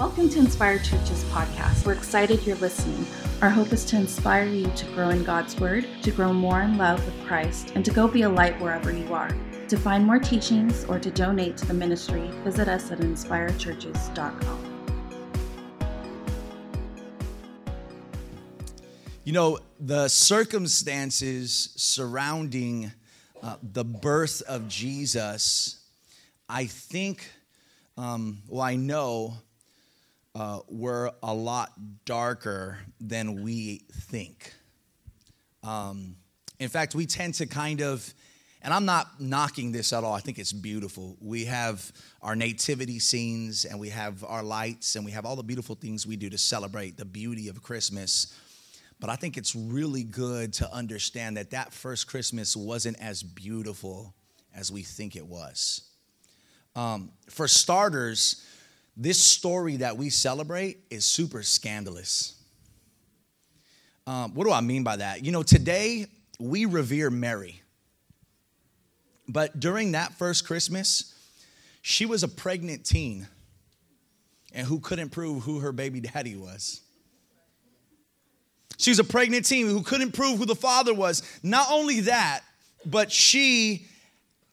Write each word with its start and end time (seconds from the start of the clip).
Welcome 0.00 0.30
to 0.30 0.38
Inspire 0.38 0.78
Church's 0.78 1.24
podcast. 1.24 1.84
We're 1.84 1.92
excited 1.92 2.46
you're 2.46 2.56
listening. 2.56 3.06
Our 3.42 3.50
hope 3.50 3.70
is 3.70 3.84
to 3.84 3.96
inspire 3.96 4.46
you 4.46 4.64
to 4.70 4.86
grow 4.94 5.10
in 5.10 5.24
God's 5.24 5.60
Word, 5.60 5.86
to 6.00 6.10
grow 6.10 6.32
more 6.32 6.62
in 6.62 6.78
love 6.78 7.04
with 7.04 7.26
Christ, 7.26 7.72
and 7.74 7.84
to 7.84 7.90
go 7.90 8.08
be 8.08 8.22
a 8.22 8.28
light 8.30 8.58
wherever 8.62 8.90
you 8.90 9.12
are. 9.12 9.28
To 9.68 9.76
find 9.76 10.06
more 10.06 10.18
teachings 10.18 10.86
or 10.86 10.98
to 10.98 11.10
donate 11.10 11.58
to 11.58 11.66
the 11.66 11.74
ministry, 11.74 12.30
visit 12.44 12.66
us 12.66 12.90
at 12.90 13.00
inspirechurches.com. 13.00 14.88
You 19.24 19.34
know, 19.34 19.58
the 19.78 20.08
circumstances 20.08 21.74
surrounding 21.76 22.90
uh, 23.42 23.56
the 23.62 23.84
birth 23.84 24.40
of 24.48 24.66
Jesus, 24.66 25.78
I 26.48 26.64
think, 26.64 27.30
um, 27.98 28.38
well, 28.48 28.62
I 28.62 28.76
know, 28.76 29.34
uh, 30.34 30.60
were 30.68 31.12
a 31.22 31.34
lot 31.34 31.72
darker 32.04 32.78
than 33.00 33.42
we 33.42 33.82
think. 33.92 34.52
Um, 35.62 36.16
in 36.58 36.68
fact, 36.68 36.94
we 36.94 37.06
tend 37.06 37.34
to 37.34 37.46
kind 37.46 37.80
of, 37.80 38.12
and 38.62 38.72
I'm 38.72 38.84
not 38.84 39.20
knocking 39.20 39.72
this 39.72 39.92
at 39.92 40.04
all, 40.04 40.12
I 40.12 40.20
think 40.20 40.38
it's 40.38 40.52
beautiful. 40.52 41.16
We 41.20 41.46
have 41.46 41.90
our 42.22 42.36
nativity 42.36 42.98
scenes 42.98 43.64
and 43.64 43.80
we 43.80 43.88
have 43.88 44.22
our 44.24 44.42
lights 44.42 44.96
and 44.96 45.04
we 45.04 45.10
have 45.10 45.24
all 45.24 45.36
the 45.36 45.42
beautiful 45.42 45.74
things 45.74 46.06
we 46.06 46.16
do 46.16 46.30
to 46.30 46.38
celebrate 46.38 46.96
the 46.96 47.04
beauty 47.04 47.48
of 47.48 47.62
Christmas. 47.62 48.34
But 49.00 49.08
I 49.08 49.16
think 49.16 49.36
it's 49.38 49.56
really 49.56 50.04
good 50.04 50.52
to 50.54 50.72
understand 50.72 51.38
that 51.38 51.50
that 51.50 51.72
first 51.72 52.06
Christmas 52.06 52.54
wasn't 52.54 53.00
as 53.00 53.22
beautiful 53.22 54.14
as 54.54 54.70
we 54.70 54.82
think 54.82 55.16
it 55.16 55.26
was. 55.26 55.82
Um, 56.76 57.10
for 57.28 57.48
starters, 57.48 58.44
this 58.96 59.20
story 59.20 59.76
that 59.76 59.96
we 59.96 60.10
celebrate 60.10 60.78
is 60.90 61.04
super 61.04 61.42
scandalous. 61.42 62.34
Um, 64.06 64.34
what 64.34 64.44
do 64.44 64.52
I 64.52 64.60
mean 64.60 64.82
by 64.82 64.96
that? 64.96 65.24
You 65.24 65.32
know, 65.32 65.42
today 65.42 66.06
we 66.38 66.64
revere 66.66 67.10
Mary. 67.10 67.60
But 69.28 69.60
during 69.60 69.92
that 69.92 70.14
first 70.14 70.44
Christmas, 70.46 71.14
she 71.82 72.04
was 72.06 72.22
a 72.22 72.28
pregnant 72.28 72.84
teen 72.84 73.28
and 74.52 74.66
who 74.66 74.80
couldn't 74.80 75.10
prove 75.10 75.44
who 75.44 75.60
her 75.60 75.72
baby 75.72 76.00
daddy 76.00 76.34
was. 76.36 76.80
She 78.78 78.90
was 78.90 78.98
a 78.98 79.04
pregnant 79.04 79.44
teen 79.46 79.66
who 79.66 79.82
couldn't 79.82 80.12
prove 80.12 80.38
who 80.38 80.46
the 80.46 80.56
father 80.56 80.94
was. 80.94 81.22
Not 81.42 81.68
only 81.70 82.00
that, 82.00 82.40
but 82.84 83.12
she 83.12 83.86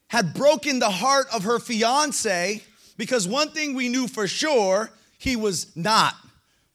had 0.07 0.33
broken 0.33 0.79
the 0.79 0.89
heart 0.89 1.27
of 1.33 1.43
her 1.45 1.59
fiance 1.59 2.61
because 2.97 3.27
one 3.27 3.51
thing 3.51 3.73
we 3.73 3.89
knew 3.89 4.07
for 4.07 4.27
sure 4.27 4.91
he 5.17 5.35
was 5.35 5.75
not 5.75 6.15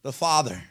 the 0.03 0.13
father. 0.13 0.63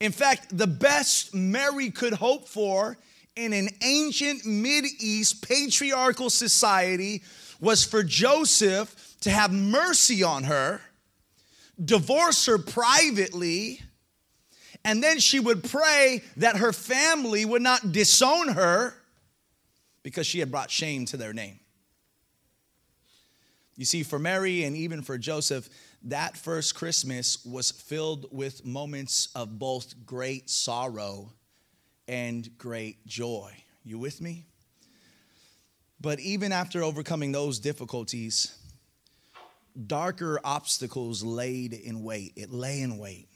In 0.00 0.12
fact, 0.12 0.56
the 0.56 0.66
best 0.66 1.34
Mary 1.34 1.90
could 1.90 2.12
hope 2.12 2.48
for 2.48 2.98
in 3.34 3.52
an 3.52 3.68
ancient 3.82 4.44
Mid-East 4.44 5.46
patriarchal 5.46 6.30
society 6.30 7.22
was 7.60 7.84
for 7.84 8.02
Joseph 8.02 9.16
to 9.20 9.30
have 9.30 9.52
mercy 9.52 10.22
on 10.22 10.44
her, 10.44 10.80
divorce 11.82 12.46
her 12.46 12.58
privately, 12.58 13.80
and 14.84 15.02
then 15.02 15.18
she 15.18 15.40
would 15.40 15.64
pray 15.64 16.22
that 16.36 16.56
her 16.56 16.72
family 16.72 17.44
would 17.44 17.62
not 17.62 17.92
disown 17.92 18.48
her 18.48 18.94
because 20.02 20.26
she 20.26 20.38
had 20.38 20.50
brought 20.50 20.70
shame 20.70 21.06
to 21.06 21.16
their 21.16 21.32
name. 21.32 21.58
You 23.76 23.84
see, 23.84 24.02
for 24.02 24.18
Mary 24.18 24.64
and 24.64 24.74
even 24.74 25.02
for 25.02 25.18
Joseph, 25.18 25.68
that 26.04 26.36
first 26.36 26.74
Christmas 26.74 27.44
was 27.44 27.70
filled 27.70 28.26
with 28.30 28.64
moments 28.64 29.28
of 29.34 29.58
both 29.58 29.94
great 30.06 30.48
sorrow 30.48 31.32
and 32.08 32.48
great 32.56 33.06
joy. 33.06 33.52
You 33.84 33.98
with 33.98 34.20
me? 34.20 34.46
But 36.00 36.20
even 36.20 36.52
after 36.52 36.82
overcoming 36.82 37.32
those 37.32 37.58
difficulties, 37.58 38.56
darker 39.86 40.40
obstacles 40.42 41.22
laid 41.22 41.72
in 41.74 42.02
wait. 42.02 42.32
It 42.36 42.52
lay 42.52 42.80
in 42.80 42.98
wait. 42.98 43.28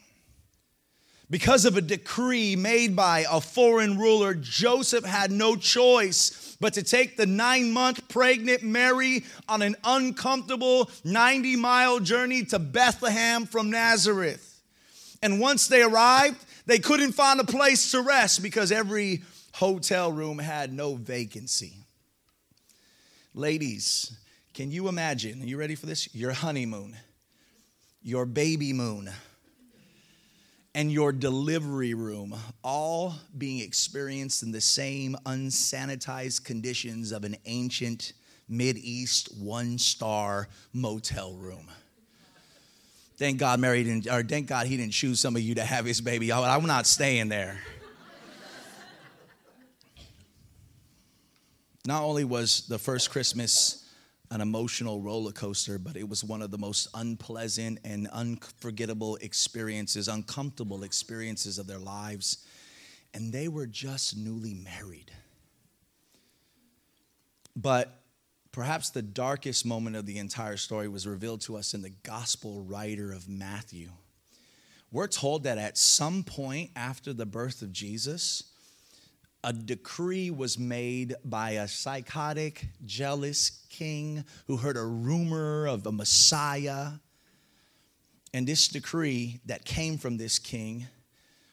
Because 1.31 1.65
of 1.65 1.77
a 1.77 1.81
decree 1.81 2.57
made 2.57 2.97
by 2.97 3.25
a 3.31 3.41
foreign 3.41 3.97
ruler, 3.99 4.35
Joseph 4.35 5.05
had 5.05 5.31
no 5.31 5.55
choice 5.55 6.57
but 6.61 6.75
to 6.75 6.83
take 6.83 7.17
the 7.17 7.25
nine 7.25 7.73
month 7.73 8.09
pregnant 8.09 8.65
Mary 8.65 9.25
on 9.49 9.63
an 9.63 9.77
uncomfortable 9.85 10.91
90 11.05 11.57
mile 11.57 12.01
journey 12.01 12.45
to 12.47 12.59
Bethlehem 12.59 13.47
from 13.47 13.71
Nazareth. 13.71 14.61
And 15.23 15.41
once 15.41 15.69
they 15.69 15.83
arrived, 15.83 16.45
they 16.67 16.81
couldn't 16.81 17.13
find 17.13 17.39
a 17.39 17.45
place 17.45 17.93
to 17.93 18.01
rest 18.01 18.43
because 18.43 18.73
every 18.73 19.23
hotel 19.55 20.11
room 20.11 20.39
had 20.39 20.73
no 20.73 20.97
vacancy. 20.97 21.75
Ladies, 23.35 24.19
can 24.53 24.73
you 24.73 24.89
imagine? 24.89 25.43
Are 25.43 25.47
you 25.47 25.57
ready 25.57 25.77
for 25.77 25.87
this? 25.87 26.13
Your 26.13 26.33
honeymoon, 26.33 26.97
your 28.03 28.27
baby 28.27 28.73
moon 28.73 29.11
and 30.75 30.93
your 30.93 31.13
delivery 31.13 31.95
room 31.95 32.35
all 32.63 33.15
being 33.37 33.61
experienced 33.61 34.43
in 34.43 34.53
the 34.53 34.61
same 34.61 35.17
unsanitized 35.27 36.45
conditions 36.45 37.13
of 37.13 37.25
an 37.25 37.37
ancient 37.47 38.13
Mid-East 38.49 39.37
one-star 39.39 40.49
motel 40.73 41.35
room. 41.35 41.69
Thank 43.17 43.39
God 43.39 43.61
Mary 43.61 43.85
didn't, 43.85 44.09
or 44.11 44.23
thank 44.23 44.47
God 44.47 44.67
he 44.67 44.77
didn't 44.77 44.93
choose 44.93 45.21
some 45.21 45.37
of 45.37 45.43
you 45.43 45.57
to 45.57 45.65
have 45.65 45.85
his 45.85 46.01
baby. 46.01 46.33
I'm 46.33 46.67
not 46.67 46.87
staying 46.87 47.29
there. 47.29 47.61
Not 51.87 52.03
only 52.03 52.25
was 52.25 52.67
the 52.69 52.79
first 52.79 53.11
Christmas 53.11 53.90
an 54.31 54.41
emotional 54.41 55.01
roller 55.01 55.33
coaster, 55.33 55.79
but 55.79 55.97
it 55.97 56.09
was 56.09 56.23
one 56.23 56.41
of 56.41 56.51
the 56.51 56.59
most 56.59 56.87
unpleasant 56.95 57.81
and 57.85 58.07
unforgettable 58.13 59.17
experiences, 59.17 60.07
uncomfortable 60.07 60.85
experiences 60.85 61.59
of 61.59 61.67
their 61.67 61.79
lives. 61.79 62.47
And 63.13 63.33
they 63.33 63.49
were 63.49 63.67
just 63.67 64.17
newly 64.17 64.55
married. 64.55 65.11
But 67.57 68.01
perhaps 68.53 68.91
the 68.91 69.03
darkest 69.03 69.67
moment 69.67 69.97
of 69.97 70.07
the 70.07 70.19
entire 70.19 70.57
story 70.57 70.87
was 70.87 71.09
revealed 71.09 71.41
to 71.43 71.57
us 71.57 71.75
in 71.75 71.83
the 71.83 71.93
gospel 72.05 72.63
writer 72.63 73.13
of 73.13 73.29
Matthew. 73.29 73.91
We're 74.93 75.09
told 75.09 75.43
that 75.45 75.59
at 75.59 75.77
some 75.77 76.23
point 76.23 76.71
after 76.77 77.13
the 77.13 77.27
birth 77.27 77.63
of 77.63 77.73
Jesus, 77.73 78.50
a 79.43 79.53
decree 79.53 80.31
was 80.31 80.59
made 80.59 81.15
by 81.25 81.53
a 81.53 81.69
psychotic, 81.69 82.67
jealous 82.85 83.65
king 83.71 84.25
who 84.47 84.59
heard 84.59 84.77
a 84.77 84.85
rumor 84.85 85.67
of 85.67 85.87
a 85.87 85.93
Messiah. 85.93 86.93
And 88.35 88.47
this 88.47 88.69
decree 88.69 89.41
that 89.47 89.65
came 89.65 89.97
from 89.97 90.19
this 90.19 90.39
king 90.39 90.87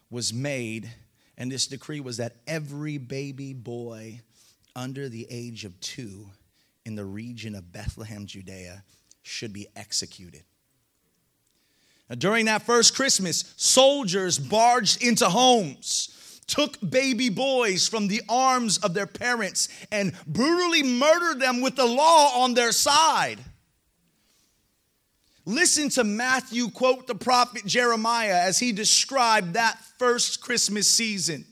was 0.10 0.34
made, 0.34 0.90
and 1.38 1.52
this 1.52 1.68
decree 1.68 2.00
was 2.00 2.18
that 2.18 2.36
every 2.46 2.98
baby 2.98 3.54
boy 3.54 4.22
under 4.76 5.10
the 5.10 5.26
age 5.30 5.66
of 5.66 5.80
two 5.80 6.30
in 6.86 6.96
the 6.96 7.06
region 7.06 7.56
of 7.56 7.72
Bethlehem, 7.72 8.26
Judea, 8.26 8.84
should 9.24 9.54
be 9.54 9.68
executed. 9.76 10.44
Now, 12.10 12.16
during 12.16 12.46
that 12.46 12.62
first 12.64 12.96
Christmas, 12.96 13.54
soldiers 13.58 14.40
barged 14.40 15.04
into 15.04 15.28
homes 15.28 16.17
took 16.48 16.78
baby 16.90 17.30
boys 17.30 17.88
from 17.88 18.08
the 18.08 18.22
arms 18.30 18.78
of 18.80 18.94
their 18.94 19.06
parents 19.06 19.68
and 19.92 20.14
brutally 20.26 20.84
murdered 20.84 21.42
them 21.42 21.62
with 21.62 21.76
the 21.76 21.86
law 21.86 22.42
on 22.42 22.54
their 22.54 22.72
side. 22.72 23.40
Listen 25.46 25.90
to 25.90 26.04
Matthew 26.04 26.70
quote 26.70 27.08
the 27.08 27.16
prophet 27.16 27.66
Jeremiah 27.66 28.42
as 28.42 28.60
he 28.60 28.72
described 28.72 29.54
that 29.54 29.80
first 29.98 30.42
Christmas 30.42 30.88
season. 30.88 31.46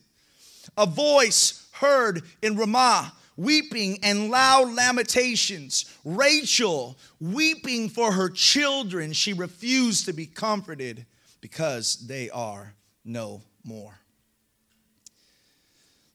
A 0.77 0.86
voice 0.86 1.68
heard 1.71 2.24
in 2.41 2.57
Ramah, 2.57 3.13
weeping 3.38 4.00
and 4.03 4.30
loud 4.30 4.74
lamentations. 4.74 5.86
Rachel 6.03 6.98
weeping 7.21 7.88
for 7.88 8.12
her 8.12 8.30
children. 8.30 9.13
She 9.13 9.33
refused 9.33 10.06
to 10.06 10.13
be 10.13 10.25
comforted 10.25 11.06
because 11.39 11.95
they 12.07 12.30
are 12.30 12.74
no 13.06 13.41
more. 13.63 13.98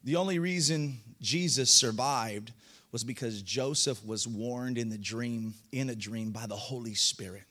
The 0.02 0.16
only 0.16 0.38
reason 0.38 1.00
Jesus 1.20 1.70
survived 1.70 2.52
was 2.92 3.04
because 3.04 3.42
Joseph 3.42 4.04
was 4.04 4.26
warned 4.26 4.78
in 4.78 4.88
the 4.88 4.98
dream, 4.98 5.54
in 5.72 5.90
a 5.90 5.94
dream 5.94 6.30
by 6.30 6.46
the 6.46 6.56
Holy 6.56 6.94
Spirit. 6.94 7.44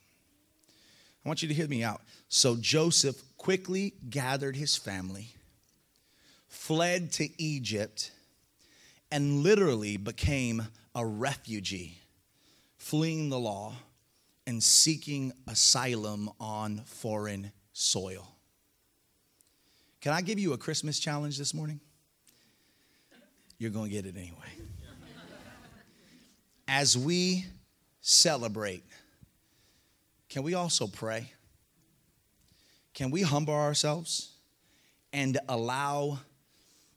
I 1.24 1.28
want 1.28 1.42
you 1.42 1.48
to 1.48 1.54
hear 1.54 1.68
me 1.68 1.84
out. 1.84 2.02
So 2.28 2.56
Joseph 2.56 3.22
quickly 3.36 3.94
gathered 4.08 4.56
his 4.56 4.76
family, 4.76 5.28
fled 6.48 7.12
to 7.12 7.28
Egypt, 7.40 8.10
and 9.12 9.42
literally 9.42 9.96
became 9.96 10.66
a 10.94 11.04
refugee, 11.04 11.98
fleeing 12.78 13.28
the 13.28 13.38
law 13.38 13.74
and 14.46 14.62
seeking 14.62 15.32
asylum 15.46 16.30
on 16.40 16.82
foreign 16.84 17.52
soil. 17.72 18.26
Can 20.00 20.12
I 20.12 20.22
give 20.22 20.38
you 20.38 20.54
a 20.54 20.58
Christmas 20.58 20.98
challenge 20.98 21.38
this 21.38 21.54
morning? 21.54 21.80
You're 23.60 23.70
going 23.70 23.90
to 23.90 23.94
get 23.94 24.06
it 24.06 24.16
anyway. 24.16 24.38
As 26.66 26.96
we 26.96 27.44
celebrate, 28.00 28.82
can 30.30 30.42
we 30.42 30.54
also 30.54 30.86
pray? 30.86 31.30
Can 32.94 33.10
we 33.10 33.20
humble 33.20 33.52
ourselves 33.52 34.30
and 35.12 35.38
allow 35.46 36.20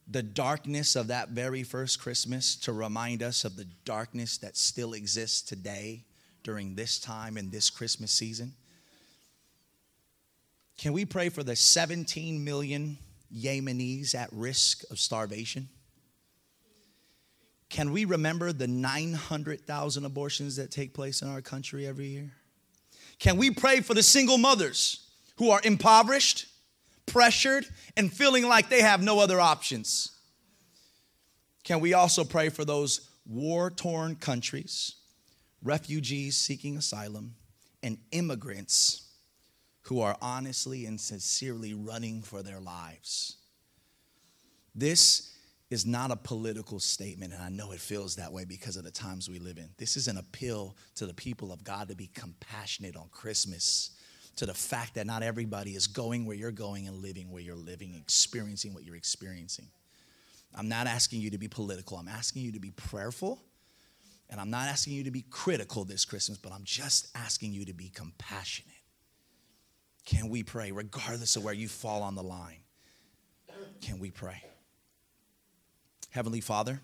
the 0.07 0.23
darkness 0.23 0.95
of 0.95 1.07
that 1.07 1.29
very 1.29 1.63
first 1.63 1.99
Christmas 1.99 2.55
to 2.55 2.71
remind 2.71 3.21
us 3.21 3.43
of 3.43 3.57
the 3.57 3.67
darkness 3.83 4.37
that 4.37 4.55
still 4.55 4.93
exists 4.93 5.41
today 5.41 6.05
during 6.43 6.75
this 6.75 6.97
time 6.97 7.35
and 7.35 7.51
this 7.51 7.69
Christmas 7.69 8.13
season? 8.13 8.53
Can 10.77 10.93
we 10.93 11.03
pray 11.03 11.27
for 11.27 11.43
the 11.43 11.57
17 11.57 12.41
million 12.41 12.97
Yemenis 13.35 14.15
at 14.15 14.29
risk 14.31 14.89
of 14.89 14.97
starvation? 14.97 15.67
Can 17.73 17.91
we 17.91 18.05
remember 18.05 18.53
the 18.53 18.67
900,000 18.67 20.05
abortions 20.05 20.57
that 20.57 20.69
take 20.69 20.93
place 20.93 21.23
in 21.23 21.27
our 21.27 21.41
country 21.41 21.87
every 21.87 22.05
year? 22.05 22.31
Can 23.17 23.35
we 23.35 23.49
pray 23.49 23.79
for 23.79 23.95
the 23.95 24.03
single 24.03 24.37
mothers 24.37 25.07
who 25.37 25.49
are 25.49 25.59
impoverished, 25.63 26.45
pressured, 27.07 27.65
and 27.97 28.13
feeling 28.13 28.47
like 28.47 28.69
they 28.69 28.81
have 28.81 29.01
no 29.01 29.17
other 29.17 29.41
options? 29.41 30.11
Can 31.63 31.79
we 31.79 31.95
also 31.95 32.23
pray 32.23 32.49
for 32.49 32.63
those 32.63 33.09
war 33.25 33.71
torn 33.71 34.17
countries, 34.17 34.93
refugees 35.63 36.37
seeking 36.37 36.77
asylum, 36.77 37.33
and 37.81 37.97
immigrants 38.11 39.07
who 39.81 39.99
are 39.99 40.15
honestly 40.21 40.85
and 40.85 41.01
sincerely 41.01 41.73
running 41.73 42.21
for 42.21 42.43
their 42.43 42.59
lives? 42.59 43.37
This 44.75 45.32
is 45.73 45.85
not 45.85 46.11
a 46.11 46.15
political 46.15 46.79
statement, 46.79 47.33
and 47.33 47.41
I 47.41 47.49
know 47.49 47.71
it 47.71 47.79
feels 47.79 48.15
that 48.15 48.31
way 48.31 48.45
because 48.45 48.77
of 48.77 48.83
the 48.83 48.91
times 48.91 49.27
we 49.27 49.39
live 49.39 49.57
in. 49.57 49.69
This 49.77 49.97
is 49.97 50.07
an 50.07 50.17
appeal 50.17 50.77
to 50.95 51.07
the 51.07 51.13
people 51.13 51.51
of 51.51 51.63
God 51.63 51.89
to 51.89 51.95
be 51.95 52.11
compassionate 52.13 52.95
on 52.95 53.09
Christmas, 53.11 53.91
to 54.35 54.45
the 54.45 54.53
fact 54.53 54.93
that 54.93 55.07
not 55.07 55.23
everybody 55.23 55.71
is 55.71 55.87
going 55.87 56.25
where 56.25 56.37
you're 56.37 56.51
going 56.51 56.87
and 56.87 57.01
living 57.01 57.31
where 57.31 57.41
you're 57.41 57.55
living, 57.55 57.95
experiencing 57.95 58.73
what 58.73 58.83
you're 58.83 58.95
experiencing. 58.95 59.67
I'm 60.55 60.69
not 60.69 60.85
asking 60.85 61.21
you 61.21 61.31
to 61.31 61.39
be 61.39 61.47
political, 61.47 61.97
I'm 61.97 62.07
asking 62.07 62.43
you 62.43 62.51
to 62.51 62.59
be 62.59 62.71
prayerful, 62.71 63.41
and 64.29 64.39
I'm 64.39 64.51
not 64.51 64.67
asking 64.67 64.93
you 64.93 65.03
to 65.05 65.11
be 65.11 65.25
critical 65.31 65.85
this 65.85 66.05
Christmas, 66.05 66.37
but 66.37 66.51
I'm 66.51 66.63
just 66.63 67.07
asking 67.15 67.51
you 67.51 67.65
to 67.65 67.73
be 67.73 67.89
compassionate. 67.89 68.71
Can 70.05 70.29
we 70.29 70.43
pray, 70.43 70.71
regardless 70.71 71.35
of 71.35 71.43
where 71.43 71.53
you 71.53 71.67
fall 71.67 72.03
on 72.03 72.13
the 72.13 72.23
line? 72.23 72.59
Can 73.81 73.97
we 73.99 74.11
pray? 74.11 74.43
Heavenly 76.13 76.41
Father, 76.41 76.79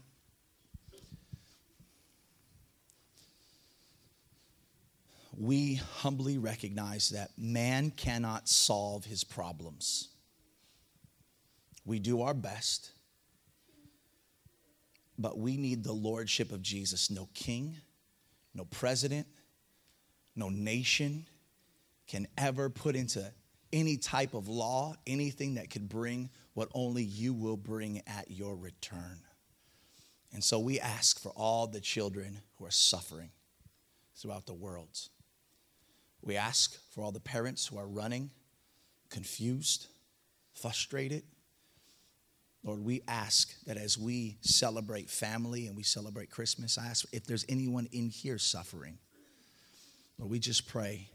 we 5.37 5.75
humbly 5.75 6.39
recognize 6.39 7.09
that 7.09 7.29
man 7.37 7.91
cannot 7.91 8.49
solve 8.49 9.05
his 9.05 9.23
problems. 9.23 10.07
We 11.85 11.99
do 11.99 12.23
our 12.23 12.33
best, 12.33 12.89
but 15.19 15.37
we 15.37 15.57
need 15.57 15.83
the 15.83 15.93
lordship 15.93 16.51
of 16.51 16.63
Jesus. 16.63 17.11
No 17.11 17.29
king, 17.35 17.77
no 18.55 18.65
president, 18.65 19.27
no 20.35 20.49
nation 20.49 21.27
can 22.07 22.27
ever 22.35 22.67
put 22.67 22.95
into 22.95 23.31
any 23.71 23.95
type 23.97 24.33
of 24.33 24.47
law 24.47 24.95
anything 25.05 25.53
that 25.53 25.69
could 25.69 25.87
bring 25.87 26.31
what 26.59 26.67
only 26.73 27.03
you 27.03 27.33
will 27.33 27.55
bring 27.55 28.01
at 28.05 28.29
your 28.29 28.53
return. 28.53 29.21
And 30.33 30.43
so 30.43 30.59
we 30.59 30.77
ask 30.77 31.17
for 31.17 31.29
all 31.29 31.67
the 31.67 31.79
children 31.79 32.41
who 32.57 32.65
are 32.65 32.69
suffering 32.69 33.29
throughout 34.17 34.45
the 34.45 34.53
world. 34.53 34.89
We 36.21 36.35
ask 36.35 36.77
for 36.91 37.01
all 37.01 37.13
the 37.13 37.21
parents 37.21 37.65
who 37.65 37.77
are 37.77 37.87
running, 37.87 38.31
confused, 39.09 39.87
frustrated. 40.51 41.23
Lord, 42.61 42.83
we 42.83 43.03
ask 43.07 43.53
that 43.63 43.77
as 43.77 43.97
we 43.97 44.35
celebrate 44.41 45.09
family 45.09 45.67
and 45.67 45.77
we 45.77 45.83
celebrate 45.83 46.29
Christmas, 46.29 46.77
I 46.77 46.87
ask 46.87 47.05
if 47.13 47.23
there's 47.23 47.45
anyone 47.47 47.87
in 47.93 48.09
here 48.09 48.37
suffering. 48.37 48.97
Lord, 50.17 50.29
we 50.29 50.39
just 50.39 50.67
pray 50.67 51.09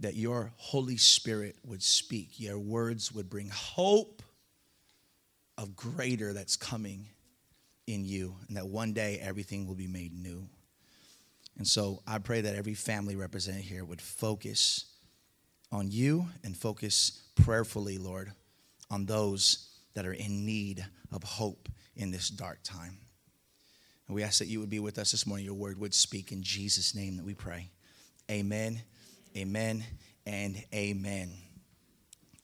that 0.00 0.14
your 0.14 0.52
Holy 0.56 0.96
Spirit 0.96 1.56
would 1.64 1.82
speak, 1.82 2.38
your 2.38 2.58
words 2.58 3.12
would 3.12 3.30
bring 3.30 3.48
hope 3.48 4.22
of 5.56 5.74
greater 5.74 6.32
that's 6.32 6.56
coming 6.56 7.06
in 7.86 8.04
you, 8.04 8.36
and 8.48 8.56
that 8.56 8.66
one 8.66 8.92
day 8.92 9.18
everything 9.22 9.66
will 9.66 9.74
be 9.74 9.86
made 9.86 10.12
new. 10.12 10.46
And 11.56 11.66
so 11.66 12.02
I 12.06 12.18
pray 12.18 12.42
that 12.42 12.54
every 12.54 12.74
family 12.74 13.16
represented 13.16 13.62
here 13.62 13.84
would 13.84 14.02
focus 14.02 14.84
on 15.72 15.90
you 15.90 16.26
and 16.44 16.56
focus 16.56 17.22
prayerfully, 17.34 17.96
Lord, 17.96 18.32
on 18.90 19.06
those 19.06 19.70
that 19.94 20.06
are 20.06 20.12
in 20.12 20.44
need 20.44 20.84
of 21.10 21.22
hope 21.22 21.68
in 21.96 22.10
this 22.10 22.28
dark 22.28 22.58
time. 22.62 22.98
And 24.06 24.14
we 24.14 24.22
ask 24.22 24.38
that 24.38 24.48
you 24.48 24.60
would 24.60 24.70
be 24.70 24.78
with 24.78 24.98
us 24.98 25.12
this 25.12 25.26
morning. 25.26 25.46
Your 25.46 25.54
word 25.54 25.78
would 25.78 25.94
speak 25.94 26.30
in 26.30 26.42
Jesus' 26.42 26.94
name 26.94 27.16
that 27.16 27.24
we 27.24 27.34
pray. 27.34 27.70
Amen. 28.30 28.82
Amen 29.36 29.84
and 30.24 30.56
amen. 30.74 31.30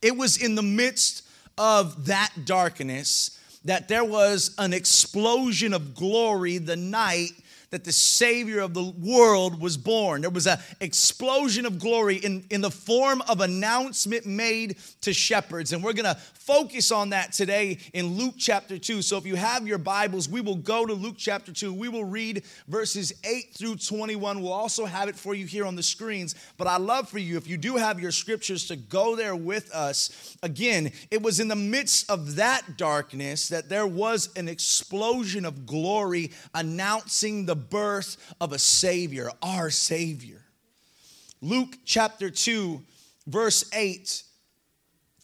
It 0.03 0.15
was 0.15 0.37
in 0.37 0.57
the 0.57 0.63
midst 0.63 1.27
of 1.57 2.07
that 2.07 2.31
darkness 2.45 3.39
that 3.65 3.89
there 3.89 4.05
was 4.05 4.55
an 4.59 4.75
explosion 4.75 5.73
of 5.73 5.95
glory 5.95 6.59
the 6.59 6.77
night 6.77 7.31
that 7.73 7.85
the 7.85 7.93
Savior 7.93 8.61
of 8.61 8.75
the 8.75 8.85
world 8.85 9.59
was 9.59 9.79
born. 9.79 10.21
There 10.21 10.31
was 10.31 10.47
an 10.47 10.59
explosion 10.81 11.65
of 11.65 11.79
glory 11.79 12.17
in, 12.17 12.45
in 12.51 12.61
the 12.61 12.71
form 12.71 13.23
of 13.29 13.41
announcement 13.41 14.27
made 14.27 14.77
to 15.01 15.15
shepherds. 15.15 15.73
And 15.73 15.83
we're 15.83 15.95
going 15.95 16.15
to 16.15 16.21
focus 16.35 16.93
on 16.93 17.11
that 17.11 17.33
today 17.33 17.79
in 17.95 18.19
Luke 18.19 18.35
chapter 18.37 18.77
2. 18.77 19.01
So 19.01 19.17
if 19.17 19.25
you 19.25 19.37
have 19.37 19.67
your 19.67 19.79
Bibles, 19.79 20.29
we 20.29 20.43
will 20.43 20.57
go 20.57 20.85
to 20.85 20.93
Luke 20.93 21.15
chapter 21.17 21.51
2. 21.51 21.73
We 21.73 21.89
will 21.89 22.05
read 22.05 22.43
verses 22.69 23.15
8 23.25 23.55
through 23.55 23.77
21. 23.77 24.43
We'll 24.43 24.53
also 24.53 24.85
have 24.85 25.09
it 25.09 25.17
for 25.17 25.35
you 25.35 25.47
here 25.47 25.65
on 25.65 25.75
the 25.75 25.83
screens. 25.83 26.35
But 26.59 26.67
I 26.67 26.77
love 26.77 27.09
for 27.09 27.19
you, 27.19 27.39
if 27.39 27.49
you 27.49 27.57
do 27.57 27.77
have 27.77 27.99
your 27.99 28.11
scriptures, 28.11 28.67
to 28.67 28.77
go 28.77 29.17
there 29.17 29.35
with 29.35 29.73
us. 29.73 30.37
Again, 30.43 30.93
it 31.11 31.23
was 31.23 31.41
in 31.41 31.49
the 31.49 31.57
midst 31.57 32.11
of 32.11 32.37
that 32.37 32.77
darkness 32.77 33.49
that 33.49 33.71
there 33.71 33.87
was 33.87 34.29
an 34.37 34.47
explosion 34.47 35.47
of 35.47 35.65
glory 35.65 36.33
announcing 36.55 37.47
the 37.47 37.62
birth 37.71 38.17
of 38.41 38.53
a 38.53 38.59
Savior, 38.59 39.31
our 39.43 39.71
Savior. 39.71 40.43
Luke 41.41 41.77
chapter 41.85 42.31
2, 42.31 42.81
verse 43.27 43.65
8, 43.75 44.23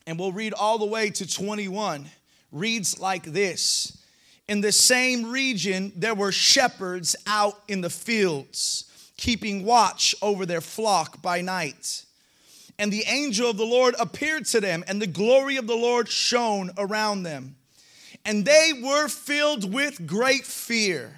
and 0.06 0.18
we'll 0.18 0.32
read 0.32 0.52
all 0.52 0.78
the 0.78 0.86
way 0.86 1.10
to 1.10 1.28
21, 1.28 2.06
reads 2.50 2.98
like 2.98 3.22
this 3.24 4.02
In 4.48 4.60
the 4.60 4.72
same 4.72 5.30
region, 5.30 5.92
there 5.94 6.14
were 6.14 6.32
shepherds 6.32 7.14
out 7.26 7.60
in 7.68 7.82
the 7.82 7.90
fields, 7.90 8.90
keeping 9.16 9.64
watch 9.64 10.14
over 10.22 10.46
their 10.46 10.60
flock 10.60 11.22
by 11.22 11.40
night. 11.40 12.04
And 12.78 12.92
the 12.92 13.04
angel 13.08 13.50
of 13.50 13.56
the 13.56 13.64
Lord 13.66 13.96
appeared 13.98 14.46
to 14.46 14.60
them, 14.60 14.84
and 14.86 15.02
the 15.02 15.06
glory 15.06 15.56
of 15.56 15.66
the 15.66 15.76
Lord 15.76 16.08
shone 16.08 16.70
around 16.78 17.24
them. 17.24 17.56
And 18.24 18.44
they 18.44 18.72
were 18.82 19.08
filled 19.08 19.72
with 19.72 20.06
great 20.06 20.44
fear. 20.44 21.17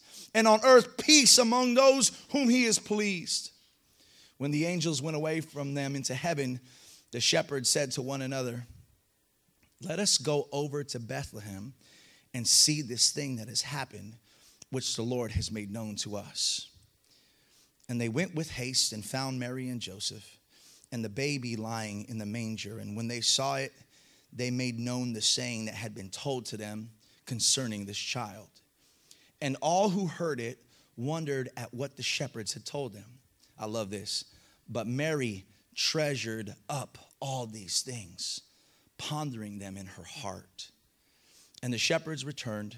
and 0.33 0.47
on 0.47 0.59
earth 0.63 0.97
peace 0.97 1.37
among 1.37 1.73
those 1.73 2.11
whom 2.31 2.49
he 2.49 2.65
is 2.65 2.79
pleased. 2.79 3.51
When 4.37 4.51
the 4.51 4.65
angels 4.65 5.01
went 5.01 5.17
away 5.17 5.41
from 5.41 5.73
them 5.73 5.95
into 5.95 6.15
heaven, 6.15 6.59
the 7.11 7.19
shepherds 7.19 7.69
said 7.69 7.91
to 7.91 8.01
one 8.01 8.21
another, 8.21 8.65
Let 9.81 9.99
us 9.99 10.17
go 10.17 10.47
over 10.51 10.83
to 10.85 10.99
Bethlehem 10.99 11.73
and 12.33 12.47
see 12.47 12.81
this 12.81 13.11
thing 13.11 13.35
that 13.35 13.49
has 13.49 13.61
happened, 13.61 14.15
which 14.71 14.95
the 14.95 15.03
Lord 15.03 15.31
has 15.33 15.51
made 15.51 15.71
known 15.71 15.95
to 15.97 16.15
us. 16.15 16.67
And 17.89 17.99
they 17.99 18.09
went 18.09 18.33
with 18.33 18.51
haste 18.51 18.93
and 18.93 19.05
found 19.05 19.39
Mary 19.39 19.67
and 19.69 19.81
Joseph 19.81 20.37
and 20.91 21.03
the 21.03 21.09
baby 21.09 21.55
lying 21.55 22.05
in 22.07 22.17
the 22.17 22.25
manger. 22.25 22.79
And 22.79 22.95
when 22.95 23.07
they 23.07 23.21
saw 23.21 23.57
it, 23.57 23.73
they 24.33 24.49
made 24.49 24.79
known 24.79 25.13
the 25.13 25.21
saying 25.21 25.65
that 25.65 25.75
had 25.75 25.93
been 25.93 26.09
told 26.09 26.45
to 26.47 26.57
them 26.57 26.89
concerning 27.25 27.85
this 27.85 27.97
child. 27.97 28.47
And 29.41 29.57
all 29.61 29.89
who 29.89 30.07
heard 30.07 30.39
it 30.39 30.59
wondered 30.95 31.49
at 31.57 31.73
what 31.73 31.97
the 31.97 32.03
shepherds 32.03 32.53
had 32.53 32.65
told 32.65 32.93
them. 32.93 33.19
I 33.57 33.65
love 33.65 33.89
this. 33.89 34.25
But 34.69 34.87
Mary 34.87 35.45
treasured 35.75 36.53
up 36.69 36.97
all 37.19 37.45
these 37.45 37.81
things, 37.81 38.41
pondering 38.97 39.59
them 39.59 39.77
in 39.77 39.85
her 39.85 40.03
heart. 40.03 40.69
And 41.63 41.73
the 41.73 41.77
shepherds 41.77 42.25
returned, 42.25 42.77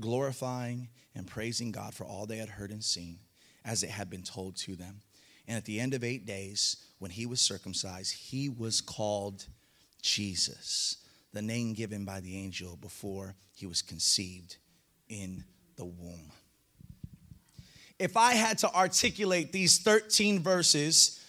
glorifying 0.00 0.88
and 1.14 1.26
praising 1.26 1.72
God 1.72 1.94
for 1.94 2.04
all 2.04 2.26
they 2.26 2.38
had 2.38 2.48
heard 2.48 2.70
and 2.70 2.82
seen, 2.82 3.18
as 3.64 3.82
it 3.82 3.90
had 3.90 4.10
been 4.10 4.22
told 4.22 4.56
to 4.56 4.76
them. 4.76 5.00
And 5.46 5.56
at 5.56 5.64
the 5.64 5.78
end 5.78 5.94
of 5.94 6.02
eight 6.02 6.26
days, 6.26 6.76
when 6.98 7.10
he 7.10 7.26
was 7.26 7.40
circumcised, 7.40 8.14
he 8.14 8.48
was 8.48 8.80
called 8.80 9.46
Jesus, 10.02 10.98
the 11.32 11.42
name 11.42 11.74
given 11.74 12.04
by 12.04 12.20
the 12.20 12.36
angel 12.36 12.76
before 12.76 13.34
he 13.54 13.66
was 13.66 13.82
conceived 13.82 14.56
in 15.08 15.44
the 15.76 15.84
womb. 15.84 16.30
If 17.98 18.16
I 18.16 18.34
had 18.34 18.58
to 18.58 18.74
articulate 18.74 19.52
these 19.52 19.78
13 19.78 20.40
verses 20.40 21.20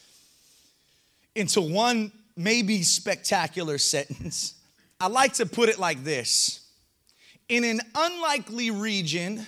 into 1.35 1.61
one 1.61 2.11
maybe 2.35 2.83
spectacular 2.83 3.77
sentence, 3.77 4.55
I 4.99 5.07
like 5.07 5.33
to 5.33 5.45
put 5.45 5.69
it 5.69 5.79
like 5.79 6.03
this 6.03 6.61
In 7.49 7.63
an 7.63 7.81
unlikely 7.93 8.71
region, 8.71 9.45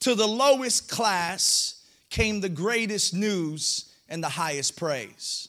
to 0.00 0.14
the 0.14 0.28
lowest 0.28 0.88
class 0.88 1.82
came 2.10 2.40
the 2.40 2.48
greatest 2.48 3.14
news 3.14 3.92
and 4.08 4.22
the 4.22 4.28
highest 4.28 4.76
praise. 4.76 5.48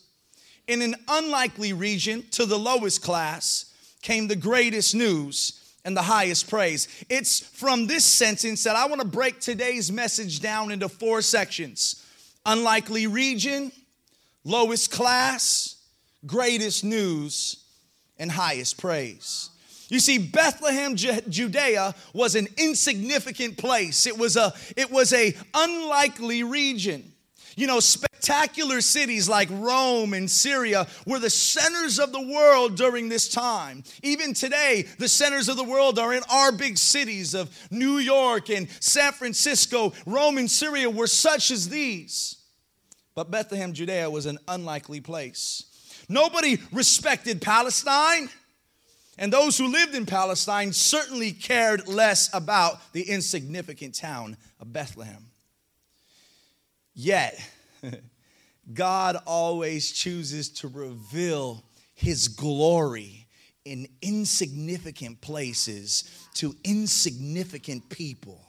In 0.67 0.81
an 0.81 0.95
unlikely 1.07 1.73
region, 1.73 2.25
to 2.31 2.45
the 2.45 2.59
lowest 2.59 3.01
class 3.01 3.73
came 4.01 4.27
the 4.27 4.35
greatest 4.35 4.93
news 4.93 5.68
and 5.85 5.95
the 5.95 6.01
highest 6.01 6.49
praise. 6.49 6.87
It's 7.09 7.39
from 7.39 7.87
this 7.87 8.05
sentence 8.05 8.63
that 8.63 8.75
I 8.75 8.87
want 8.87 9.01
to 9.01 9.07
break 9.07 9.39
today's 9.39 9.91
message 9.91 10.39
down 10.39 10.71
into 10.71 10.89
four 10.89 11.21
sections 11.21 12.05
unlikely 12.45 13.05
region, 13.05 13.71
lowest 14.43 14.91
class, 14.91 15.75
greatest 16.25 16.83
news, 16.83 17.63
and 18.17 18.31
highest 18.31 18.77
praise. 18.79 19.49
You 19.89 19.99
see, 19.99 20.19
Bethlehem, 20.19 20.95
Judea 20.95 21.95
was 22.13 22.35
an 22.35 22.47
insignificant 22.57 23.57
place. 23.57 24.05
It 24.05 24.17
was 24.17 24.37
a, 24.37 24.53
it 24.77 24.91
was 24.91 25.13
a 25.13 25.35
unlikely 25.53 26.43
region. 26.43 27.11
You 27.55 27.67
know, 27.67 27.79
spectacular 28.19 28.81
cities 28.81 29.29
like 29.29 29.47
Rome 29.49 30.13
and 30.13 30.29
Syria 30.29 30.87
were 31.05 31.19
the 31.19 31.29
centers 31.29 31.99
of 31.99 32.11
the 32.11 32.21
world 32.21 32.75
during 32.75 33.07
this 33.07 33.29
time. 33.29 33.83
Even 34.03 34.33
today, 34.33 34.85
the 34.97 35.07
centers 35.07 35.47
of 35.47 35.55
the 35.55 35.63
world 35.63 35.97
are 35.97 36.13
in 36.13 36.21
our 36.29 36.51
big 36.51 36.77
cities 36.77 37.33
of 37.33 37.49
New 37.71 37.97
York 37.97 38.49
and 38.49 38.67
San 38.81 39.13
Francisco. 39.13 39.93
Rome 40.05 40.37
and 40.37 40.51
Syria 40.51 40.89
were 40.89 41.07
such 41.07 41.49
as 41.49 41.69
these. 41.69 42.35
But 43.15 43.31
Bethlehem, 43.31 43.71
Judea 43.71 44.09
was 44.09 44.25
an 44.25 44.37
unlikely 44.49 44.99
place. 44.99 45.63
Nobody 46.09 46.57
respected 46.73 47.41
Palestine. 47.41 48.29
And 49.17 49.31
those 49.31 49.57
who 49.57 49.67
lived 49.67 49.95
in 49.95 50.05
Palestine 50.05 50.73
certainly 50.73 51.31
cared 51.31 51.87
less 51.87 52.29
about 52.33 52.91
the 52.91 53.03
insignificant 53.03 53.95
town 53.95 54.35
of 54.59 54.73
Bethlehem. 54.73 55.25
Yet, 56.93 57.39
God 58.73 59.17
always 59.25 59.91
chooses 59.91 60.49
to 60.49 60.67
reveal 60.67 61.63
his 61.95 62.27
glory 62.27 63.27
in 63.65 63.87
insignificant 64.01 65.21
places 65.21 66.27
to 66.35 66.55
insignificant 66.63 67.89
people. 67.89 68.41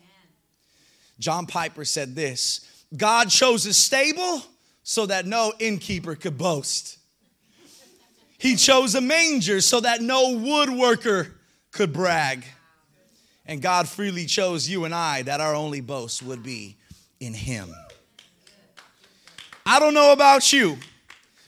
John 1.19 1.47
Piper 1.47 1.85
said 1.85 2.15
this 2.15 2.85
God 2.97 3.31
chose 3.31 3.67
a 3.67 3.75
stable 3.75 4.43
so 4.83 5.07
that 5.07 5.27
no 5.27 5.53
innkeeper 5.59 6.15
could 6.15 6.39
boast. 6.39 6.99
He 8.39 8.57
chose 8.57 8.95
a 8.95 9.03
manger 9.03 9.61
so 9.61 9.81
that 9.81 10.01
no 10.01 10.35
woodworker 10.35 11.33
could 11.73 11.93
brag. 11.93 12.45
And 13.45 13.61
God 13.61 13.89
freely 13.89 14.27
chose 14.27 14.69
you 14.69 14.85
and 14.85 14.95
I 14.95 15.23
that 15.23 15.41
our 15.41 15.55
only 15.55 15.81
boast 15.81 16.23
would 16.23 16.43
be 16.43 16.77
in 17.21 17.35
Him. 17.35 17.75
I 19.71 19.79
don't 19.79 19.95
know 19.95 20.11
about 20.11 20.53
you, 20.53 20.79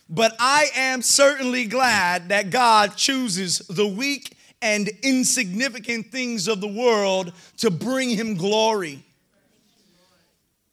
but 0.08 0.36
I 0.38 0.66
am 0.76 1.02
certainly 1.02 1.64
glad 1.64 2.28
that 2.28 2.50
God 2.50 2.94
chooses 2.94 3.58
the 3.68 3.84
weak 3.84 4.36
and 4.62 4.88
insignificant 5.02 6.12
things 6.12 6.46
of 6.46 6.60
the 6.60 6.68
world 6.68 7.32
to 7.56 7.68
bring 7.68 8.10
him 8.10 8.36
glory. 8.36 9.02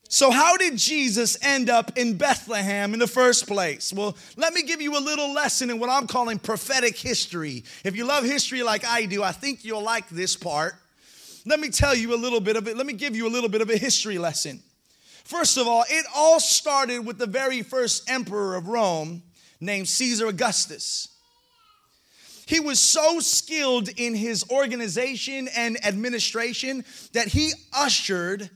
So, 0.09 0.29
how 0.29 0.57
did 0.57 0.77
Jesus 0.77 1.43
end 1.43 1.71
up 1.71 1.97
in 1.97 2.17
Bethlehem 2.17 2.93
in 2.93 2.99
the 2.99 3.07
first 3.07 3.47
place? 3.47 3.91
Well, 3.91 4.15
let 4.37 4.53
me 4.53 4.61
give 4.61 4.79
you 4.79 4.95
a 4.95 5.01
little 5.01 5.33
lesson 5.33 5.71
in 5.71 5.79
what 5.79 5.89
I'm 5.89 6.05
calling 6.05 6.37
prophetic 6.37 6.95
history. 6.95 7.63
If 7.83 7.95
you 7.95 8.05
love 8.05 8.25
history 8.25 8.61
like 8.61 8.85
I 8.85 9.07
do, 9.07 9.23
I 9.23 9.31
think 9.31 9.65
you'll 9.65 9.81
like 9.81 10.07
this 10.09 10.35
part. 10.35 10.75
Let 11.47 11.59
me 11.59 11.71
tell 11.71 11.95
you 11.95 12.13
a 12.13 12.15
little 12.15 12.41
bit 12.41 12.57
of 12.57 12.67
it. 12.67 12.77
Let 12.77 12.85
me 12.85 12.93
give 12.93 13.15
you 13.15 13.27
a 13.27 13.31
little 13.31 13.49
bit 13.49 13.61
of 13.61 13.71
a 13.71 13.77
history 13.77 14.19
lesson. 14.19 14.61
First 15.29 15.57
of 15.57 15.67
all, 15.67 15.85
it 15.87 16.07
all 16.15 16.39
started 16.39 17.05
with 17.05 17.19
the 17.19 17.27
very 17.27 17.61
first 17.61 18.09
emperor 18.09 18.55
of 18.55 18.67
Rome 18.67 19.21
named 19.61 19.87
Caesar 19.87 20.25
Augustus. 20.25 21.09
He 22.47 22.59
was 22.59 22.79
so 22.79 23.19
skilled 23.19 23.89
in 23.89 24.15
his 24.15 24.43
organization 24.49 25.47
and 25.55 25.77
administration 25.85 26.83
that 27.13 27.27
he 27.27 27.51
ushered 27.71 28.49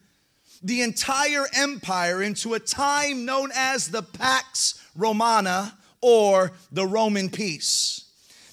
the 0.63 0.81
entire 0.81 1.45
empire 1.53 2.23
into 2.23 2.55
a 2.55 2.59
time 2.59 3.23
known 3.23 3.51
as 3.53 3.89
the 3.89 4.01
Pax 4.01 4.83
Romana 4.95 5.77
or 6.01 6.53
the 6.71 6.87
Roman 6.87 7.29
peace. 7.29 8.05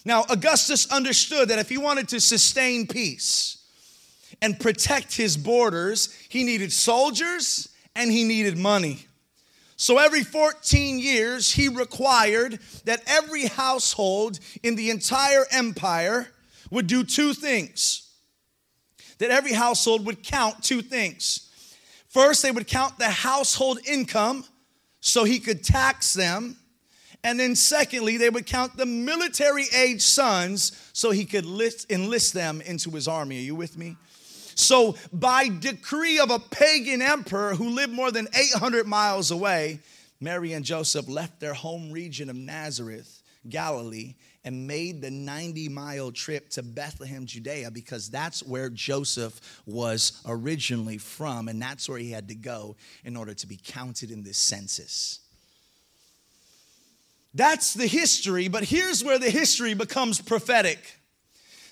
Now, 0.05 0.27
Augustus 0.29 0.93
understood 0.93 1.49
that 1.49 1.59
if 1.59 1.71
he 1.71 1.79
wanted 1.79 2.09
to 2.09 2.21
sustain 2.21 2.87
peace 2.87 3.57
and 4.43 4.61
protect 4.61 5.17
his 5.17 5.39
borders, 5.39 6.15
he 6.29 6.45
needed 6.45 6.71
soldiers 6.71 7.69
and 7.95 8.11
he 8.11 8.25
needed 8.25 8.57
money. 8.57 9.07
So 9.77 9.97
every 9.99 10.23
14 10.23 10.99
years, 10.99 11.53
he 11.53 11.69
required 11.69 12.59
that 12.85 13.03
every 13.07 13.47
household 13.47 14.39
in 14.63 14.77
the 14.77 14.91
entire 14.91 15.47
empire 15.51 16.29
would 16.71 16.87
do 16.87 17.03
two 17.03 17.33
things. 17.33 18.11
That 19.19 19.31
every 19.31 19.53
household 19.53 20.05
would 20.07 20.23
count 20.23 20.63
two 20.63 20.83
things. 20.83 21.51
First, 22.09 22.43
they 22.43 22.51
would 22.51 22.67
count 22.67 22.99
the 22.99 23.09
household 23.09 23.79
income 23.87 24.45
so 25.01 25.25
he 25.25 25.39
could 25.39 25.63
tax 25.63 26.13
them. 26.13 26.57
And 27.23 27.39
then, 27.39 27.55
secondly, 27.55 28.17
they 28.17 28.31
would 28.31 28.47
count 28.47 28.77
the 28.77 28.87
military 28.87 29.67
age 29.75 30.03
sons 30.03 30.91
so 30.93 31.11
he 31.11 31.25
could 31.25 31.45
list, 31.45 31.91
enlist 31.91 32.35
them 32.35 32.61
into 32.63 32.91
his 32.91 33.09
army. 33.09 33.39
Are 33.39 33.43
you 33.43 33.55
with 33.55 33.79
me? 33.79 33.97
So, 34.55 34.97
by 35.13 35.49
decree 35.49 36.19
of 36.19 36.31
a 36.31 36.39
pagan 36.39 37.03
emperor 37.03 37.55
who 37.55 37.71
lived 37.71 37.93
more 37.93 38.11
than 38.11 38.29
800 38.35 38.87
miles 38.87 39.31
away, 39.31 39.81
Mary 40.21 40.53
and 40.53 40.65
Joseph 40.65 41.09
left 41.09 41.41
their 41.41 41.55
home 41.55 41.91
region 41.91 42.29
of 42.29 42.37
Nazareth, 42.37 43.23
Galilee, 43.49 44.15
and 44.45 44.67
made 44.67 45.03
the 45.03 45.11
90 45.11 45.69
mile 45.69 46.11
trip 46.13 46.49
to 46.51 46.63
Bethlehem, 46.63 47.27
Judea, 47.27 47.71
because 47.71 48.09
that's 48.09 48.43
where 48.43 48.71
Joseph 48.71 49.41
was 49.67 50.21
originally 50.27 50.99
from, 50.99 51.49
and 51.49 51.61
that's 51.61 51.89
where 51.89 51.99
he 51.99 52.11
had 52.11 52.29
to 52.29 52.35
go 52.35 52.77
in 53.05 53.17
order 53.17 53.35
to 53.35 53.47
be 53.47 53.59
counted 53.63 54.11
in 54.11 54.23
this 54.23 54.39
census. 54.39 55.21
That's 57.35 57.75
the 57.75 57.87
history, 57.87 58.49
but 58.49 58.65
here's 58.65 59.05
where 59.05 59.19
the 59.19 59.31
history 59.31 59.75
becomes 59.75 60.21
prophetic. 60.21 61.00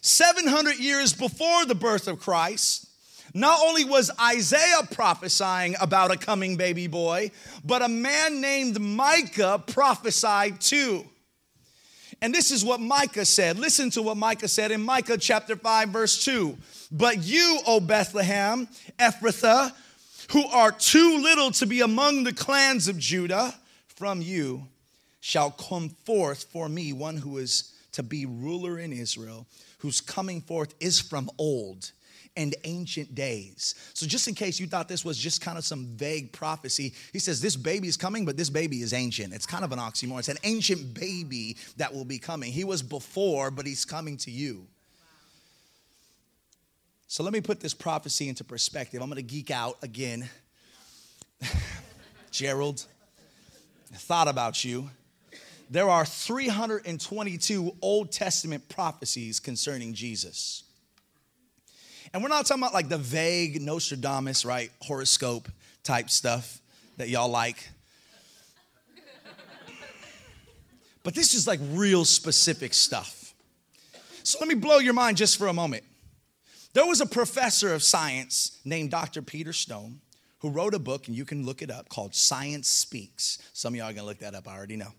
700 0.01 0.79
years 0.79 1.13
before 1.13 1.67
the 1.67 1.75
birth 1.75 2.09
of 2.09 2.21
Christ, 2.21 2.87
not 3.35 3.61
only 3.63 3.85
was 3.85 4.11
Isaiah 4.21 4.87
prophesying 4.91 5.77
about 5.81 6.11
a 6.11 6.17
coming 6.17 6.57
baby 6.57 6.87
boy, 6.87 7.31
but 7.65 7.83
a 7.83 7.89
man 7.89 8.41
named 8.41 8.81
Micah 8.81 9.63
prophesied 9.67 10.61
too. 10.61 11.05
And 12.21 12.35
this 12.35 12.51
is 12.51 12.65
what 12.65 12.81
Micah 12.81 13.25
said. 13.25 13.59
Listen 13.59 13.91
to 13.91 14.03
what 14.03 14.17
Micah 14.17 14.49
said 14.49 14.73
in 14.73 14.83
Micah 14.83 15.19
chapter 15.19 15.55
5, 15.55 15.91
verse 15.91 16.25
2. 16.25 16.57
But 16.91 17.23
you, 17.23 17.61
O 17.67 17.81
Bethlehem, 17.81 18.67
Ephrathah, 18.99 19.73
who 20.31 20.45
are 20.47 20.73
too 20.73 21.21
little 21.23 21.51
to 21.53 21.67
be 21.67 21.81
among 21.81 22.25
the 22.25 22.33
clans 22.33 22.89
of 22.89 22.99
Judah, 22.99 23.55
from 23.87 24.21
you 24.21 24.67
shall 25.21 25.51
come 25.51 25.91
forth 26.05 26.45
for 26.45 26.69
me 26.69 26.93
one 26.93 27.17
who 27.17 27.39
is 27.39 27.73
to 27.93 28.03
be 28.03 28.27
ruler 28.27 28.79
in 28.79 28.93
Israel 28.93 29.47
whose 29.79 30.01
coming 30.01 30.41
forth 30.41 30.75
is 30.81 31.01
from 31.01 31.31
old, 31.39 31.93
and 32.39 32.55
ancient 32.63 33.17
days. 33.17 33.75
So, 33.95 34.07
just 34.07 34.29
in 34.29 34.35
case 34.35 34.61
you 34.61 34.69
thought 34.69 34.89
this 34.89 35.05
was 35.05 35.19
just 35.19 35.41
kind 35.41 35.59
of 35.59 35.65
some 35.65 35.87
vague 35.97 36.33
prophecy, 36.33 36.95
he 37.13 37.19
says 37.19 37.41
this 37.41 37.57
baby 37.57 37.89
is 37.89 37.97
coming, 37.97 38.25
but 38.25 38.37
this 38.37 38.49
baby 38.49 38.81
is 38.81 38.93
ancient. 38.93 39.35
It's 39.35 39.45
kind 39.45 39.65
of 39.65 39.73
an 39.73 39.81
oxymoron. 39.81 40.21
It's 40.21 40.29
an 40.29 40.39
ancient 40.45 40.95
baby 40.95 41.57
that 41.79 41.93
will 41.93 42.05
be 42.05 42.19
coming. 42.19 42.53
He 42.53 42.63
was 42.63 42.81
before, 42.81 43.51
but 43.51 43.67
he's 43.67 43.85
coming 43.85 44.17
to 44.19 44.31
you. 44.31 44.67
So, 47.09 47.25
let 47.25 47.33
me 47.33 47.41
put 47.41 47.59
this 47.59 47.75
prophecy 47.75 48.29
into 48.29 48.45
perspective. 48.45 49.03
I'm 49.03 49.09
going 49.09 49.17
to 49.17 49.23
geek 49.23 49.51
out 49.51 49.77
again. 49.83 50.31
Gerald, 52.31 52.85
I 53.93 53.97
thought 53.97 54.29
about 54.29 54.65
you 54.65 54.91
there 55.71 55.89
are 55.89 56.05
322 56.05 57.77
Old 57.83 58.11
Testament 58.13 58.69
prophecies 58.69 59.39
concerning 59.41 59.93
Jesus. 59.93 60.63
And 62.13 62.23
we're 62.23 62.31
not 62.31 62.47
talking 62.47 62.63
about 62.63 62.73
like 62.73 62.89
the 62.89 62.99
vague 62.99 63.61
Nostradamus, 63.61 64.45
right? 64.45 64.71
Horoscope 64.81 65.49
type 65.83 66.09
stuff 66.09 66.61
that 66.97 67.09
y'all 67.09 67.29
like. 67.29 67.69
But 71.03 71.15
this 71.15 71.35
is 71.35 71.47
like 71.47 71.61
real 71.73 72.05
specific 72.05 72.75
stuff. 72.75 73.35
So 74.23 74.39
let 74.41 74.49
me 74.49 74.55
blow 74.55 74.79
your 74.79 74.95
mind 74.95 75.17
just 75.17 75.39
for 75.39 75.47
a 75.47 75.53
moment. 75.53 75.85
There 76.75 76.87
was 76.87 77.01
a 77.01 77.07
professor 77.07 77.73
of 77.73 77.83
science 77.83 78.59
named 78.65 78.91
Dr. 78.91 79.23
Peter 79.23 79.53
Stone 79.53 80.01
who 80.41 80.51
wrote 80.51 80.75
a 80.75 80.79
book, 80.79 81.09
and 81.09 81.17
you 81.17 81.25
can 81.25 81.45
look 81.45 81.63
it 81.63 81.71
up, 81.71 81.89
called 81.89 82.15
Science 82.15 82.69
Speaks. 82.69 83.39
Some 83.53 83.75
of 83.75 83.79
y'all 83.79 83.89
are 83.89 83.93
gonna 83.93 84.07
look 84.07 84.19
that 84.19 84.35
up, 84.35 84.47
I 84.47 84.57
already 84.57 84.77
know 84.77 84.93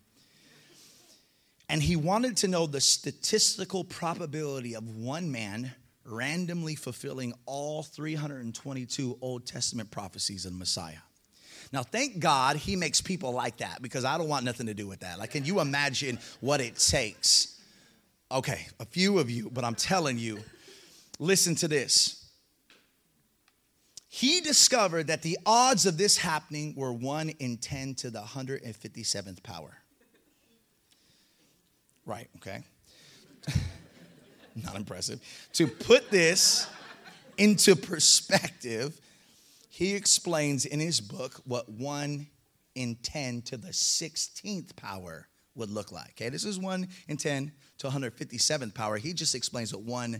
and 1.69 1.83
he 1.83 1.95
wanted 1.95 2.35
to 2.38 2.47
know 2.47 2.65
the 2.65 2.81
statistical 2.81 3.83
probability 3.83 4.75
of 4.75 4.88
one 4.88 5.31
man 5.31 5.71
randomly 6.03 6.73
fulfilling 6.75 7.33
all 7.45 7.83
322 7.83 9.19
Old 9.21 9.45
Testament 9.45 9.91
prophecies 9.91 10.45
of 10.45 10.53
Messiah. 10.53 10.97
Now, 11.71 11.83
thank 11.83 12.19
God 12.19 12.55
he 12.55 12.75
makes 12.75 12.99
people 12.99 13.31
like 13.31 13.57
that 13.57 13.83
because 13.83 14.03
I 14.03 14.17
don't 14.17 14.27
want 14.27 14.43
nothing 14.43 14.65
to 14.65 14.73
do 14.73 14.88
with 14.88 15.01
that. 15.01 15.19
Like, 15.19 15.31
can 15.31 15.45
you 15.45 15.59
imagine 15.59 16.17
what 16.39 16.61
it 16.61 16.77
takes? 16.77 17.61
Okay, 18.31 18.65
a 18.79 18.85
few 18.85 19.19
of 19.19 19.29
you, 19.29 19.51
but 19.51 19.63
I'm 19.63 19.75
telling 19.75 20.17
you, 20.17 20.39
listen 21.19 21.53
to 21.55 21.67
this. 21.67 22.27
He 24.07 24.41
discovered 24.41 25.07
that 25.07 25.21
the 25.21 25.38
odds 25.45 25.85
of 25.85 25.97
this 25.99 26.17
happening 26.17 26.73
were 26.75 26.91
1 26.91 27.29
in 27.29 27.57
10 27.57 27.93
to 27.95 28.09
the 28.09 28.21
157th 28.21 29.43
power. 29.43 29.77
Right, 32.09 32.27
okay. 32.37 32.63
Not 34.55 34.75
impressive. 34.75 35.21
To 35.53 35.67
put 35.67 36.09
this 36.09 36.65
into 37.37 37.75
perspective, 37.75 38.99
he 39.69 39.93
explains 39.93 40.65
in 40.65 40.79
his 40.79 41.01
book 41.01 41.39
what 41.45 41.69
1 41.69 42.25
in 42.73 42.95
10 43.03 43.43
to 43.43 43.57
the 43.57 43.67
16th 43.67 44.75
power 44.75 45.27
would 45.53 45.69
look 45.69 45.91
like. 45.91 46.13
Okay, 46.19 46.29
this 46.29 46.45
is 46.45 46.57
1 46.57 46.87
in 47.07 47.17
10 47.17 47.51
to 47.77 47.87
157th 47.87 48.73
power. 48.73 48.97
He 48.97 49.13
just 49.13 49.35
explains 49.35 49.71
what 49.71 49.83
1 49.83 50.19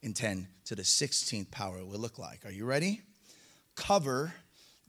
in 0.00 0.14
10 0.14 0.48
to 0.64 0.74
the 0.74 0.80
16th 0.80 1.50
power 1.50 1.84
would 1.84 2.00
look 2.00 2.18
like. 2.18 2.46
Are 2.46 2.50
you 2.50 2.64
ready? 2.64 3.02
Cover 3.74 4.32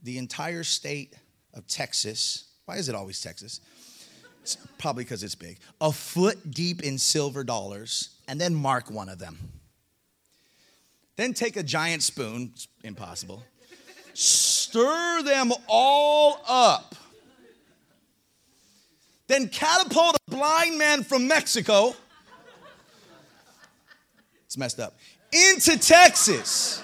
the 0.02 0.16
entire 0.16 0.64
state 0.64 1.14
of 1.52 1.66
Texas. 1.66 2.48
Why 2.64 2.78
is 2.78 2.88
it 2.88 2.94
always 2.94 3.20
Texas? 3.20 3.60
Probably 4.78 5.04
because 5.04 5.22
it's 5.22 5.34
big. 5.34 5.58
A 5.80 5.92
foot 5.92 6.50
deep 6.50 6.82
in 6.82 6.98
silver 6.98 7.44
dollars, 7.44 8.10
and 8.28 8.40
then 8.40 8.54
mark 8.54 8.90
one 8.90 9.08
of 9.08 9.18
them. 9.18 9.36
Then 11.16 11.34
take 11.34 11.56
a 11.56 11.64
giant 11.64 12.04
spoon, 12.04 12.52
impossible, 12.84 13.42
stir 14.14 15.22
them 15.24 15.52
all 15.66 16.40
up. 16.48 16.94
Then 19.26 19.48
catapult 19.48 20.16
a 20.16 20.30
blind 20.30 20.78
man 20.78 21.02
from 21.02 21.26
Mexico, 21.26 21.94
it's 24.46 24.56
messed 24.56 24.78
up, 24.78 24.96
into 25.32 25.76
Texas. 25.76 26.82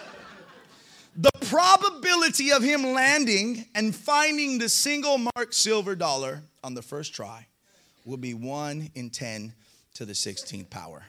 The 1.17 1.31
probability 1.47 2.51
of 2.51 2.63
him 2.63 2.83
landing 2.93 3.67
and 3.75 3.95
finding 3.95 4.59
the 4.59 4.69
single 4.69 5.17
marked 5.17 5.55
silver 5.55 5.95
dollar 5.95 6.43
on 6.65 6.75
the 6.75 6.83
first 6.83 7.15
try 7.15 7.47
will 8.05 8.17
be 8.17 8.35
1 8.35 8.91
in 8.95 9.11
10 9.11 9.53
to 9.95 10.05
the 10.05 10.13
16th 10.13 10.71
power. 10.71 11.03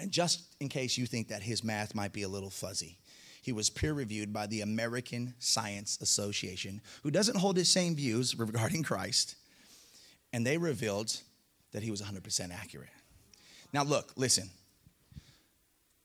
And 0.00 0.10
just 0.10 0.42
in 0.60 0.68
case 0.68 0.98
you 0.98 1.06
think 1.06 1.28
that 1.28 1.42
his 1.42 1.62
math 1.62 1.94
might 1.94 2.12
be 2.12 2.22
a 2.22 2.28
little 2.28 2.50
fuzzy, 2.50 2.98
he 3.42 3.52
was 3.52 3.70
peer 3.70 3.92
reviewed 3.92 4.32
by 4.32 4.46
the 4.46 4.60
American 4.60 5.34
Science 5.38 5.98
Association, 6.00 6.80
who 7.02 7.10
doesn't 7.10 7.36
hold 7.36 7.56
his 7.56 7.68
same 7.68 7.94
views 7.96 8.38
regarding 8.38 8.82
Christ, 8.82 9.36
and 10.32 10.46
they 10.46 10.58
revealed 10.58 11.20
that 11.72 11.82
he 11.82 11.90
was 11.90 12.00
100% 12.00 12.52
accurate. 12.52 12.88
Now, 13.72 13.82
look, 13.82 14.12
listen, 14.16 14.50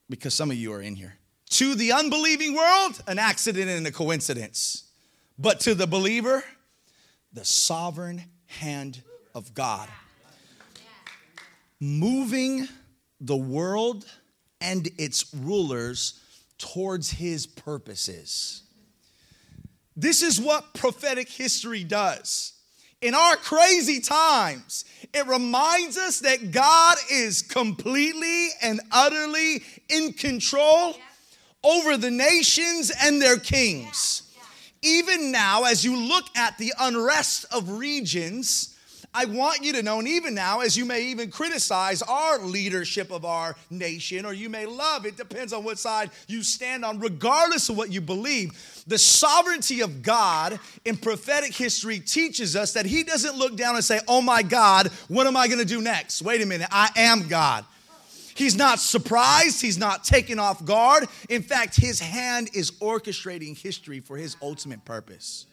because 0.10 0.34
some 0.34 0.50
of 0.50 0.58
you 0.58 0.74
are 0.74 0.82
in 0.82 0.96
here. 0.96 1.16
To 1.52 1.76
the 1.76 1.94
unbelieving 1.94 2.56
world, 2.56 3.02
an 3.08 3.20
accident 3.20 3.70
and 3.70 3.86
a 3.88 3.92
coincidence. 3.92 4.84
But 5.38 5.60
to 5.62 5.76
the 5.76 5.88
believer, 5.88 6.44
the 7.34 7.46
sovereign 7.46 8.24
hand 8.48 9.02
of 9.38 9.54
God. 9.54 9.88
Moving 11.80 12.68
the 13.22 13.38
world 13.38 14.04
and 14.60 14.90
its 14.98 15.32
rulers 15.32 16.20
towards 16.58 17.12
his 17.12 17.46
purposes. 17.46 18.64
This 19.96 20.24
is 20.24 20.42
what 20.42 20.74
prophetic 20.74 21.30
history 21.30 21.84
does. 21.84 22.54
In 23.00 23.14
our 23.14 23.36
crazy 23.36 24.00
times, 24.00 24.86
it 25.14 25.28
reminds 25.28 26.00
us 26.00 26.22
that 26.22 26.50
God 26.50 26.98
is 27.12 27.44
completely 27.44 28.48
and 28.64 28.82
utterly 28.92 29.64
in 29.88 30.14
control 30.14 30.96
over 31.64 31.96
the 31.96 32.10
nations 32.10 32.92
and 33.04 33.22
their 33.22 33.38
kings. 33.38 34.24
Even 34.82 35.32
now, 35.32 35.66
as 35.66 35.86
you 35.86 35.96
look 35.96 36.26
at 36.36 36.58
the 36.58 36.74
unrest 36.80 37.46
of 37.54 37.78
regions, 37.78 38.77
I 39.14 39.26
want 39.26 39.64
you 39.64 39.74
to 39.74 39.82
know, 39.82 40.00
and 40.00 40.08
even 40.08 40.36
now, 40.36 40.60
as 40.60 40.78
you 40.78 40.86
may 40.86 41.06
even 41.06 41.32
criticize 41.32 42.02
our 42.04 42.40
leadership 42.40 43.12
of 43.12 43.26
our 43.26 43.56
nation, 43.70 44.26
or 44.26 44.34
you 44.34 44.50
may 44.50 44.66
love, 44.66 45.06
it 45.06 45.18
depends 45.18 45.54
on 45.54 45.64
what 45.64 45.80
side 45.80 46.12
you 46.28 46.44
stand 46.44 46.86
on, 46.86 47.00
regardless 47.00 47.70
of 47.70 47.78
what 47.78 47.92
you 47.92 48.00
believe. 48.00 48.52
The 48.86 48.98
sovereignty 48.98 49.82
of 49.82 50.04
God 50.04 50.60
in 50.86 50.98
prophetic 50.98 51.54
history 51.54 52.00
teaches 52.00 52.56
us 52.56 52.74
that 52.74 52.86
He 52.86 53.04
doesn't 53.04 53.36
look 53.36 53.56
down 53.56 53.76
and 53.76 53.84
say, 53.84 54.00
Oh 54.08 54.22
my 54.22 54.44
God, 54.44 54.88
what 55.08 55.26
am 55.26 55.36
I 55.36 55.48
gonna 55.48 55.66
do 55.66 55.82
next? 55.82 56.22
Wait 56.22 56.42
a 56.42 56.46
minute, 56.46 56.68
I 56.72 56.90
am 56.96 57.28
God. 57.28 57.66
He's 58.38 58.56
not 58.56 58.80
surprised. 58.80 59.64
He's 59.64 59.80
not 59.80 60.04
taken 60.04 60.38
off 60.38 60.64
guard. 60.64 61.08
In 61.28 61.42
fact, 61.42 61.76
his 61.76 62.00
hand 62.00 62.52
is 62.54 62.70
orchestrating 62.70 63.58
history 63.58 64.00
for 64.00 64.16
his 64.16 64.38
ultimate 64.44 64.86
purpose. 64.86 65.48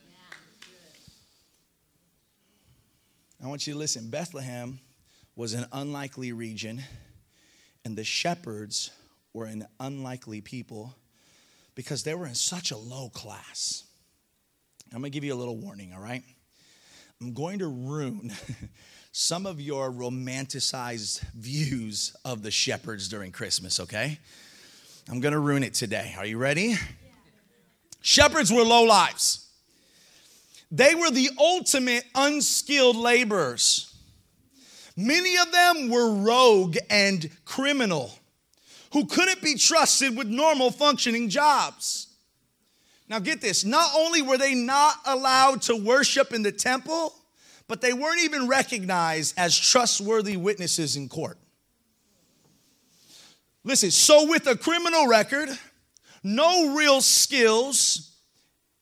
I 3.45 3.47
want 3.47 3.67
you 3.67 3.75
to 3.75 3.79
listen. 3.79 4.09
Bethlehem 4.09 4.79
was 5.37 5.53
an 5.53 5.67
unlikely 5.71 6.33
region, 6.33 6.83
and 7.85 7.95
the 7.95 8.03
shepherds 8.03 8.91
were 9.35 9.45
an 9.45 9.67
unlikely 9.79 10.41
people 10.41 10.95
because 11.75 12.05
they 12.05 12.15
were 12.15 12.27
in 12.27 12.35
such 12.35 12.71
a 12.71 12.77
low 12.79 13.11
class. 13.11 13.85
I'm 14.95 15.01
gonna 15.01 15.11
give 15.11 15.25
you 15.25 15.35
a 15.35 15.37
little 15.37 15.59
warning, 15.59 15.93
all 15.93 16.01
right? 16.01 16.23
I'm 17.21 17.35
going 17.35 17.59
to 17.59 17.67
ruin 17.69 18.33
some 19.13 19.45
of 19.45 19.61
your 19.61 19.91
romanticized 19.91 21.21
views 21.35 22.17
of 22.25 22.43
the 22.43 22.51
shepherds 22.51 23.09
during 23.09 23.31
Christmas, 23.31 23.79
okay? 23.79 24.19
I'm 25.11 25.21
gonna 25.21 25.39
ruin 25.39 25.65
it 25.65 25.75
today. 25.75 26.15
Are 26.17 26.25
you 26.25 26.39
ready? 26.39 26.69
Yeah. 26.69 26.79
Shepherds 28.01 28.51
were 28.51 28.65
low 28.65 28.85
lives. 28.85 29.44
They 30.75 30.97
were 30.97 31.11
the 31.13 31.31
ultimate 31.39 32.05
unskilled 32.17 32.97
laborers. 32.97 33.95
Many 34.97 35.37
of 35.37 35.53
them 35.53 35.89
were 35.89 36.13
rogue 36.13 36.77
and 36.91 37.31
criminal 37.45 38.11
who 38.93 39.07
couldn't 39.07 39.41
be 39.41 39.55
trusted 39.55 40.17
with 40.17 40.27
normal 40.27 40.73
functioning 40.73 41.29
jobs. 41.29 42.09
Now, 43.09 43.21
get 43.21 43.41
this 43.41 43.65
not 43.65 43.89
only 43.95 44.21
were 44.21 44.37
they 44.37 44.57
not 44.57 44.97
allowed 45.07 45.63
to 45.63 45.77
worship 45.77 46.33
in 46.33 46.43
the 46.43 46.51
temple, 46.51 47.15
but 47.69 47.81
they 47.81 47.93
weren't 47.93 48.23
even 48.23 48.49
recognized 48.49 49.35
as 49.39 49.57
trustworthy 49.57 50.37
witnesses 50.37 50.97
in 50.97 51.09
court. 51.09 51.39
Listen, 53.63 53.93
so 53.93 54.27
with 54.27 54.49
a 54.49 54.57
criminal 54.57 55.07
record, 55.07 55.51
no 56.25 56.75
real 56.75 57.01
skills, 57.01 58.11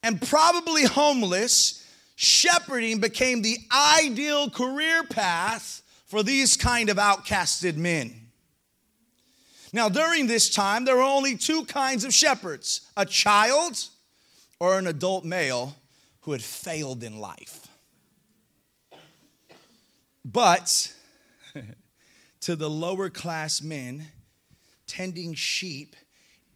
and 0.02 0.22
probably 0.22 0.84
homeless, 0.84 1.81
shepherding 2.22 3.00
became 3.00 3.42
the 3.42 3.58
ideal 3.72 4.48
career 4.48 5.02
path 5.04 5.82
for 6.06 6.22
these 6.22 6.56
kind 6.56 6.88
of 6.88 6.96
outcasted 6.96 7.76
men. 7.76 8.14
Now, 9.72 9.88
during 9.88 10.26
this 10.26 10.50
time, 10.50 10.84
there 10.84 10.96
were 10.96 11.02
only 11.02 11.36
two 11.36 11.64
kinds 11.64 12.04
of 12.04 12.12
shepherds 12.12 12.82
a 12.96 13.06
child 13.06 13.88
or 14.60 14.78
an 14.78 14.86
adult 14.86 15.24
male 15.24 15.74
who 16.20 16.32
had 16.32 16.42
failed 16.42 17.02
in 17.02 17.18
life. 17.18 17.66
But 20.24 20.94
to 22.42 22.54
the 22.54 22.70
lower 22.70 23.10
class 23.10 23.60
men 23.60 24.06
tending 24.86 25.34
sheep 25.34 25.96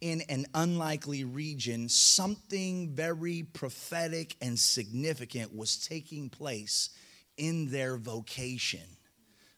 in 0.01 0.21
an 0.29 0.45
unlikely 0.53 1.23
region, 1.23 1.89
something 1.89 2.89
very 2.89 3.43
prophetic 3.53 4.35
and 4.41 4.57
significant 4.57 5.55
was 5.55 5.77
taking 5.77 6.29
place 6.29 6.89
in 7.37 7.71
their 7.71 7.97
vocation. 7.97 8.81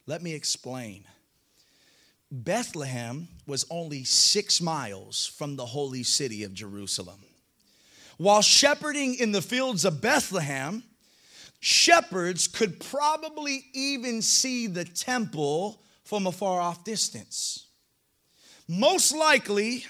Let 0.06 0.21
me 0.21 0.34
explain. 0.34 1.06
Bethlehem 2.32 3.28
was 3.47 3.65
only 3.69 4.04
six 4.04 4.62
miles 4.62 5.25
from 5.25 5.56
the 5.56 5.65
holy 5.65 6.04
city 6.04 6.43
of 6.43 6.54
Jerusalem. 6.54 7.19
While 8.17 8.41
shepherding 8.41 9.15
in 9.15 9.32
the 9.32 9.41
fields 9.41 9.86
of 9.86 10.02
Bethlehem, 10.02 10.84
shepherds 11.60 12.47
could 12.47 12.80
probably 12.80 13.65
even 13.73 14.21
see 14.21 14.67
the 14.67 14.86
temple 14.86 15.82
from 16.04 16.28
a 16.28 16.32
far 16.32 16.60
off 16.60 16.84
distance. 16.84 17.67
Most 18.67 19.15
likely, 19.15 19.86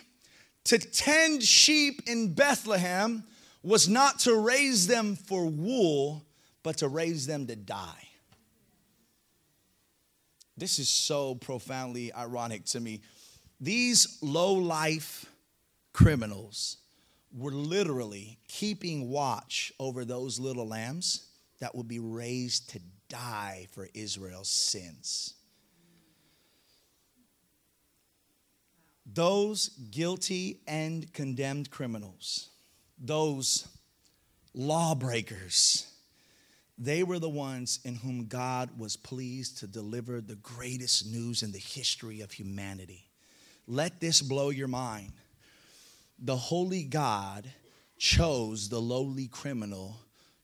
to 0.69 0.77
tend 0.77 1.41
sheep 1.41 2.03
in 2.05 2.31
Bethlehem 2.31 3.23
was 3.63 3.89
not 3.89 4.19
to 4.19 4.35
raise 4.35 4.85
them 4.85 5.15
for 5.15 5.47
wool, 5.47 6.23
but 6.61 6.77
to 6.77 6.87
raise 6.87 7.25
them 7.25 7.47
to 7.47 7.55
die. 7.55 8.07
This 10.55 10.77
is 10.77 10.87
so 10.87 11.33
profoundly 11.33 12.13
ironic 12.13 12.65
to 12.65 12.79
me. 12.79 13.01
These 13.59 14.19
low 14.21 14.53
life 14.53 15.25
criminals 15.91 16.77
were 17.35 17.51
literally 17.51 18.37
keeping 18.47 19.09
watch 19.09 19.73
over 19.79 20.05
those 20.05 20.39
little 20.39 20.67
lambs 20.67 21.29
that 21.61 21.73
would 21.73 21.87
be 21.87 21.97
raised 21.97 22.69
to 22.69 22.79
die 23.09 23.65
for 23.71 23.89
Israel's 23.95 24.49
sins. 24.49 25.33
Those 29.13 29.69
guilty 29.69 30.59
and 30.67 31.11
condemned 31.13 31.71
criminals, 31.71 32.49
those 32.99 33.67
lawbreakers, 34.53 35.87
they 36.77 37.03
were 37.03 37.19
the 37.19 37.29
ones 37.29 37.79
in 37.83 37.95
whom 37.95 38.27
God 38.27 38.77
was 38.77 38.95
pleased 38.95 39.57
to 39.59 39.67
deliver 39.67 40.21
the 40.21 40.35
greatest 40.35 41.07
news 41.07 41.43
in 41.43 41.51
the 41.51 41.59
history 41.59 42.21
of 42.21 42.31
humanity. 42.31 43.09
Let 43.67 43.99
this 43.99 44.21
blow 44.21 44.49
your 44.49 44.67
mind. 44.67 45.11
The 46.19 46.37
holy 46.37 46.83
God 46.83 47.49
chose 47.97 48.69
the 48.69 48.81
lowly 48.81 49.27
criminal 49.27 49.97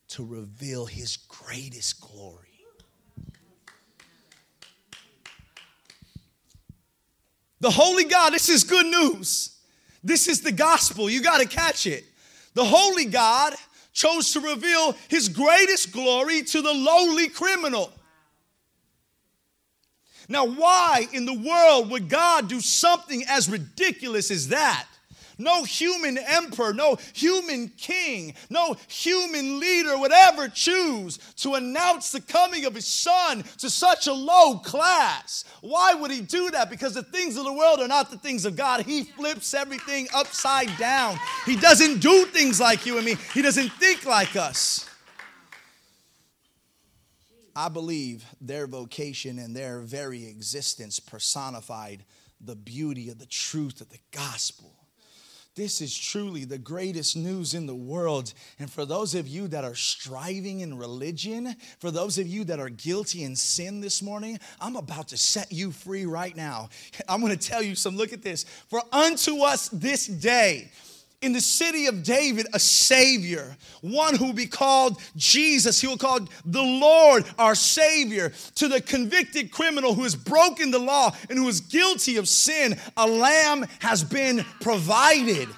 to 0.09 0.25
reveal 0.25 0.85
his 0.85 1.17
greatest 1.17 2.01
glory. 2.01 2.54
The 7.59 7.71
holy 7.71 8.03
God, 8.03 8.33
this 8.33 8.49
is 8.49 8.63
good 8.63 8.85
news. 8.85 9.57
This 10.03 10.27
is 10.27 10.41
the 10.41 10.51
gospel. 10.51 11.09
You 11.09 11.21
got 11.21 11.41
to 11.41 11.47
catch 11.47 11.87
it. 11.87 12.05
The 12.53 12.65
holy 12.65 13.05
God 13.05 13.53
chose 13.91 14.33
to 14.33 14.39
reveal 14.39 14.93
his 15.07 15.29
greatest 15.29 15.91
glory 15.91 16.43
to 16.43 16.61
the 16.61 16.73
lowly 16.73 17.29
criminal. 17.29 17.91
Now, 20.27 20.45
why 20.45 21.07
in 21.13 21.25
the 21.25 21.33
world 21.33 21.91
would 21.91 22.09
God 22.09 22.47
do 22.47 22.59
something 22.59 23.23
as 23.27 23.49
ridiculous 23.49 24.31
as 24.31 24.49
that? 24.49 24.87
No 25.37 25.63
human 25.63 26.17
emperor, 26.17 26.73
no 26.73 26.97
human 27.13 27.69
king, 27.69 28.33
no 28.49 28.75
human 28.87 29.59
leader 29.59 29.97
would 29.97 30.11
ever 30.11 30.47
choose 30.47 31.17
to 31.37 31.55
announce 31.55 32.11
the 32.11 32.21
coming 32.21 32.65
of 32.65 32.75
his 32.75 32.87
son 32.87 33.43
to 33.57 33.69
such 33.69 34.07
a 34.07 34.13
low 34.13 34.59
class. 34.59 35.43
Why 35.61 35.93
would 35.93 36.11
he 36.11 36.21
do 36.21 36.51
that? 36.51 36.69
Because 36.69 36.93
the 36.93 37.03
things 37.03 37.37
of 37.37 37.45
the 37.45 37.53
world 37.53 37.79
are 37.79 37.87
not 37.87 38.11
the 38.11 38.17
things 38.17 38.45
of 38.45 38.55
God. 38.55 38.85
He 38.85 39.03
flips 39.03 39.53
everything 39.53 40.07
upside 40.13 40.75
down. 40.77 41.19
He 41.45 41.55
doesn't 41.55 41.99
do 41.99 42.25
things 42.25 42.59
like 42.59 42.85
you 42.85 42.97
and 42.97 43.05
me, 43.05 43.15
he 43.33 43.41
doesn't 43.41 43.69
think 43.73 44.05
like 44.05 44.35
us. 44.35 44.89
I 47.55 47.69
believe 47.69 48.25
their 48.41 48.67
vocation 48.67 49.39
and 49.39 49.55
their 49.55 49.79
very 49.79 50.27
existence 50.27 50.99
personified 50.99 52.03
the 52.41 52.55
beauty 52.55 53.09
of 53.09 53.17
the 53.17 53.25
truth 53.25 53.79
of 53.79 53.89
the 53.89 53.99
gospel. 54.11 54.74
This 55.55 55.79
is 55.79 55.97
truly 55.97 56.43
the 56.43 56.57
greatest 56.57 57.15
news 57.15 57.53
in 57.53 57.65
the 57.65 57.75
world. 57.75 58.33
And 58.59 58.69
for 58.69 58.85
those 58.85 59.15
of 59.15 59.25
you 59.25 59.47
that 59.47 59.63
are 59.63 59.73
striving 59.73 60.59
in 60.59 60.77
religion, 60.77 61.55
for 61.79 61.91
those 61.91 62.17
of 62.17 62.27
you 62.27 62.43
that 62.45 62.59
are 62.59 62.67
guilty 62.67 63.23
in 63.23 63.37
sin 63.37 63.79
this 63.79 64.01
morning, 64.01 64.37
I'm 64.59 64.75
about 64.75 65.07
to 65.09 65.17
set 65.17 65.53
you 65.53 65.71
free 65.71 66.05
right 66.05 66.35
now. 66.35 66.69
I'm 67.07 67.21
going 67.21 67.37
to 67.37 67.47
tell 67.47 67.61
you 67.61 67.73
some. 67.73 67.95
Look 67.95 68.11
at 68.11 68.21
this. 68.21 68.43
For 68.69 68.81
unto 68.91 69.43
us 69.43 69.69
this 69.69 70.07
day, 70.07 70.71
in 71.25 71.33
the 71.33 71.41
city 71.41 71.87
of 71.87 72.03
David 72.03 72.47
a 72.53 72.59
Savior, 72.59 73.57
one 73.81 74.15
who 74.15 74.27
will 74.27 74.33
be 74.33 74.45
called 74.45 75.01
Jesus. 75.15 75.81
He 75.81 75.87
will 75.87 75.97
call 75.97 76.19
the 76.45 76.61
Lord 76.61 77.25
our 77.37 77.55
Savior. 77.55 78.31
To 78.55 78.67
the 78.67 78.79
convicted 78.79 79.51
criminal 79.51 79.93
who 79.95 80.03
has 80.03 80.15
broken 80.15 80.71
the 80.71 80.79
law 80.79 81.15
and 81.29 81.39
who 81.39 81.47
is 81.47 81.61
guilty 81.61 82.17
of 82.17 82.29
sin, 82.29 82.79
a 82.95 83.07
lamb 83.07 83.65
has 83.79 84.03
been 84.03 84.45
provided 84.61 85.49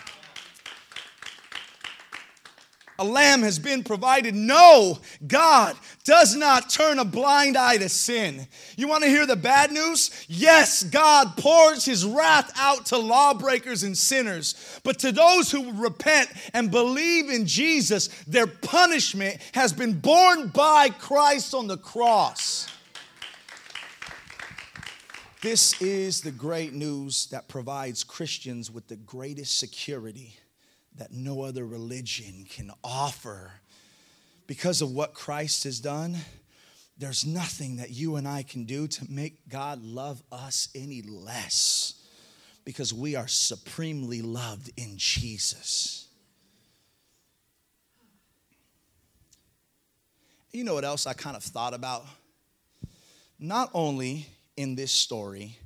a 2.99 3.03
lamb 3.03 3.41
has 3.43 3.59
been 3.59 3.83
provided. 3.83 4.33
No, 4.33 4.97
God 5.27 5.75
does 6.03 6.35
not 6.35 6.69
turn 6.69 6.99
a 6.99 7.05
blind 7.05 7.55
eye 7.55 7.77
to 7.77 7.89
sin. 7.89 8.47
You 8.75 8.87
want 8.87 9.03
to 9.03 9.09
hear 9.09 9.25
the 9.25 9.35
bad 9.35 9.71
news? 9.71 10.25
Yes, 10.27 10.83
God 10.83 11.37
pours 11.37 11.85
his 11.85 12.05
wrath 12.05 12.51
out 12.57 12.87
to 12.87 12.97
lawbreakers 12.97 13.83
and 13.83 13.97
sinners. 13.97 14.79
But 14.83 14.99
to 14.99 15.11
those 15.11 15.51
who 15.51 15.73
repent 15.73 16.29
and 16.53 16.71
believe 16.71 17.29
in 17.29 17.45
Jesus, 17.45 18.07
their 18.25 18.47
punishment 18.47 19.37
has 19.53 19.73
been 19.73 19.99
borne 19.99 20.47
by 20.47 20.89
Christ 20.89 21.53
on 21.53 21.67
the 21.67 21.77
cross. 21.77 22.67
This 25.41 25.79
is 25.81 26.21
the 26.21 26.31
great 26.31 26.73
news 26.73 27.27
that 27.27 27.47
provides 27.47 28.03
Christians 28.03 28.71
with 28.71 28.87
the 28.87 28.95
greatest 28.95 29.59
security 29.59 30.39
that 30.97 31.11
no 31.11 31.41
other 31.41 31.65
religion 31.65 32.45
can 32.49 32.71
offer. 32.83 33.51
Because 34.47 34.81
of 34.81 34.91
what 34.91 35.13
Christ 35.13 35.63
has 35.65 35.79
done, 35.79 36.17
there's 36.97 37.25
nothing 37.25 37.77
that 37.77 37.91
you 37.91 38.15
and 38.15 38.27
I 38.27 38.43
can 38.43 38.65
do 38.65 38.87
to 38.87 39.05
make 39.11 39.47
God 39.49 39.83
love 39.83 40.23
us 40.31 40.69
any 40.73 41.01
less 41.03 41.93
because 42.65 42.93
we 42.93 43.15
are 43.15 43.27
supremely 43.27 44.21
loved 44.21 44.71
in 44.77 44.97
Jesus. 44.97 46.07
You 50.51 50.63
know 50.63 50.73
what 50.73 50.85
else 50.85 51.05
I 51.05 51.13
kind 51.13 51.35
of 51.35 51.43
thought 51.43 51.73
about? 51.73 52.05
Not 53.39 53.69
only 53.73 54.25
in 54.55 54.75
this 54.75 54.91
story 54.91 55.59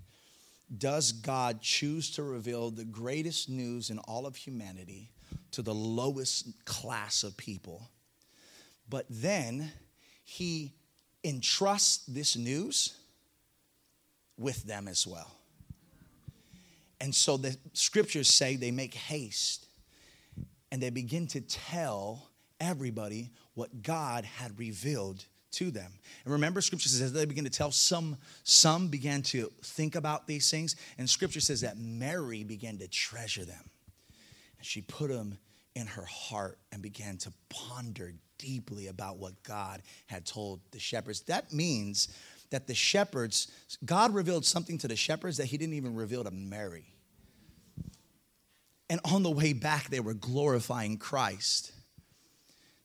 does 0.78 1.12
God 1.12 1.62
choose 1.62 2.12
to 2.12 2.24
reveal 2.24 2.72
the 2.72 2.86
greatest 2.86 3.50
news 3.50 3.90
in 3.90 4.00
all 4.00 4.26
of 4.26 4.36
humanity 4.36 5.10
to 5.52 5.62
the 5.62 5.74
lowest 5.74 6.66
class 6.66 7.24
of 7.24 7.36
people. 7.38 7.90
But 8.90 9.06
then 9.10 9.72
he 10.24 10.74
entrusts 11.24 12.06
this 12.06 12.36
news 12.36 12.96
with 14.38 14.64
them 14.64 14.88
as 14.88 15.06
well. 15.06 15.32
And 17.00 17.14
so 17.14 17.38
the 17.38 17.58
scriptures 17.74 18.30
say 18.30 18.56
they 18.56 18.72
make 18.72 18.94
haste 18.94 19.68
and 20.72 20.82
they 20.82 20.90
begin 20.90 21.28
to 21.28 21.42
tell 21.42 22.30
everybody 22.60 23.32
what 23.56 23.82
God 23.82 24.24
had 24.24 24.58
revealed 24.58 25.26
to 25.52 25.72
them. 25.72 25.92
And 26.24 26.32
remember, 26.32 26.62
scripture 26.62 26.90
says 26.90 27.12
they 27.12 27.26
begin 27.26 27.44
to 27.44 27.50
tell 27.50 27.72
some, 27.72 28.18
some 28.44 28.88
began 28.88 29.22
to 29.24 29.52
think 29.64 29.96
about 29.96 30.28
these 30.28 30.50
things, 30.50 30.76
and 30.98 31.10
scripture 31.10 31.42
says 31.42 31.62
that 31.62 31.78
Mary 31.78 32.44
began 32.44 32.78
to 32.78 32.88
treasure 32.88 33.44
them. 33.44 33.70
And 34.62 34.66
she 34.68 34.82
put 34.82 35.10
them 35.10 35.40
in 35.74 35.88
her 35.88 36.06
heart 36.06 36.60
and 36.72 36.84
began 36.84 37.18
to 37.18 37.34
ponder 37.50 38.14
deeply 38.38 38.86
about 38.86 39.18
what 39.18 39.42
God 39.42 39.82
had 40.06 40.24
told 40.24 40.60
the 40.70 40.78
shepherds. 40.78 41.22
That 41.22 41.52
means 41.52 42.10
that 42.52 42.68
the 42.68 42.76
shepherds, 42.76 43.48
God 43.84 44.14
revealed 44.14 44.46
something 44.46 44.78
to 44.78 44.88
the 44.88 44.96
shepherds 44.96 45.38
that 45.38 45.48
he 45.48 45.58
didn't 45.58 45.74
even 45.74 45.96
reveal 45.96 46.24
to 46.24 46.30
Mary. 46.30 46.94
And 48.88 49.00
on 49.04 49.24
the 49.24 49.32
way 49.32 49.54
back, 49.54 49.90
they 49.90 50.00
were 50.00 50.14
glorifying 50.14 50.98
Christ. 50.98 51.72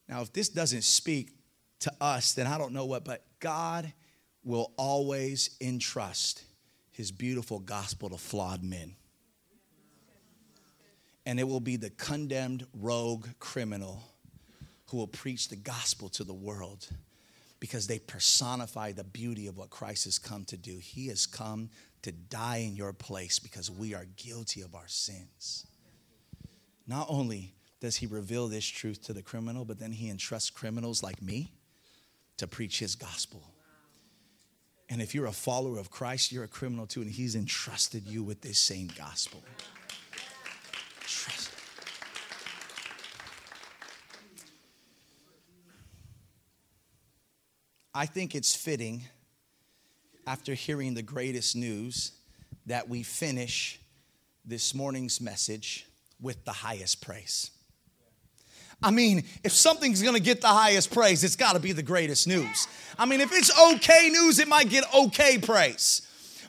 Now, 0.09 0.23
if 0.23 0.33
this 0.33 0.49
doesn't 0.49 0.85
speak 0.85 1.33
to 1.81 1.93
us, 2.01 2.33
then 2.33 2.47
I 2.47 2.57
don't 2.57 2.73
know 2.73 2.87
what, 2.87 3.05
but 3.05 3.23
God 3.39 3.93
will 4.43 4.73
always 4.79 5.51
entrust 5.61 6.43
his 6.91 7.13
beautiful 7.13 7.59
gospel 7.59 8.09
to 8.09 8.17
flawed 8.17 8.65
men. 8.65 8.97
And 11.27 11.41
it 11.41 11.45
will 11.49 11.61
be 11.61 11.77
the 11.77 11.91
condemned 11.91 12.67
rogue 12.73 13.27
criminal 13.41 14.03
who 14.87 14.97
will 14.97 15.09
preach 15.09 15.49
the 15.49 15.57
gospel 15.57 16.09
to 16.09 16.23
the 16.23 16.33
world 16.33 16.89
because 17.59 17.89
they 17.89 17.99
personify 17.99 18.93
the 18.93 19.03
beauty 19.03 19.49
of 19.49 19.59
what 19.59 19.69
Christ 19.69 20.05
has 20.05 20.19
come 20.19 20.45
to 20.45 20.57
do. 20.57 20.79
He 20.79 21.09
has 21.09 21.27
come 21.27 21.71
to 22.03 22.13
die 22.13 22.59
in 22.59 22.77
your 22.77 22.93
place 22.93 23.41
because 23.41 23.71
we 23.71 23.93
are 23.93 24.07
guilty 24.17 24.63
of 24.63 24.77
our 24.77 24.87
sins. 24.87 25.67
Not 26.87 27.07
only 27.11 27.55
does 27.81 27.97
he 27.97 28.07
reveal 28.07 28.47
this 28.47 28.65
truth 28.65 29.03
to 29.07 29.13
the 29.13 29.23
criminal, 29.23 29.65
but 29.65 29.81
then 29.81 29.91
he 29.91 30.09
entrusts 30.09 30.51
criminals 30.51 31.03
like 31.03 31.21
me 31.21 31.53
to 32.37 32.47
preach 32.47 32.79
his 32.79 32.95
gospel. 32.95 33.43
And 34.89 35.03
if 35.03 35.15
you're 35.15 35.27
a 35.27 35.33
follower 35.33 35.79
of 35.79 35.91
Christ, 35.91 36.31
you're 36.31 36.45
a 36.45 36.49
criminal 36.49 36.87
too, 36.87 37.01
and 37.01 37.11
he's 37.11 37.35
entrusted 37.35 38.07
you 38.07 38.23
with 38.23 38.43
this 38.43 38.59
same 38.59 38.89
gospel. 38.97 39.43
I 47.97 48.05
think 48.05 48.35
it's 48.35 48.55
fitting 48.55 49.05
after 50.27 50.53
hearing 50.53 50.93
the 50.93 51.03
greatest 51.03 51.57
news 51.57 52.13
that 52.67 52.91
we 52.91 53.03
finish 53.03 53.81
this 54.45 54.75
morning's 54.75 55.19
message 55.19 55.87
with 56.21 56.45
the 56.45 56.53
highest 56.53 57.01
praise. 57.01 57.53
I 58.83 58.91
mean, 58.91 59.25
if 59.43 59.53
something's 59.53 60.03
gonna 60.03 60.21
get 60.21 60.43
the 60.43 60.49
highest 60.49 60.93
praise, 60.93 61.25
it's 61.25 61.37
gotta 61.37 61.59
be 61.59 61.73
the 61.73 61.83
greatest 61.83 62.29
news. 62.29 62.69
I 62.99 63.07
mean, 63.07 63.23
if 63.23 63.33
it's 63.33 63.51
okay 63.73 64.11
news, 64.11 64.41
it 64.41 64.47
might 64.47 64.69
get 64.69 64.85
okay 64.93 65.39
praise. 65.39 66.07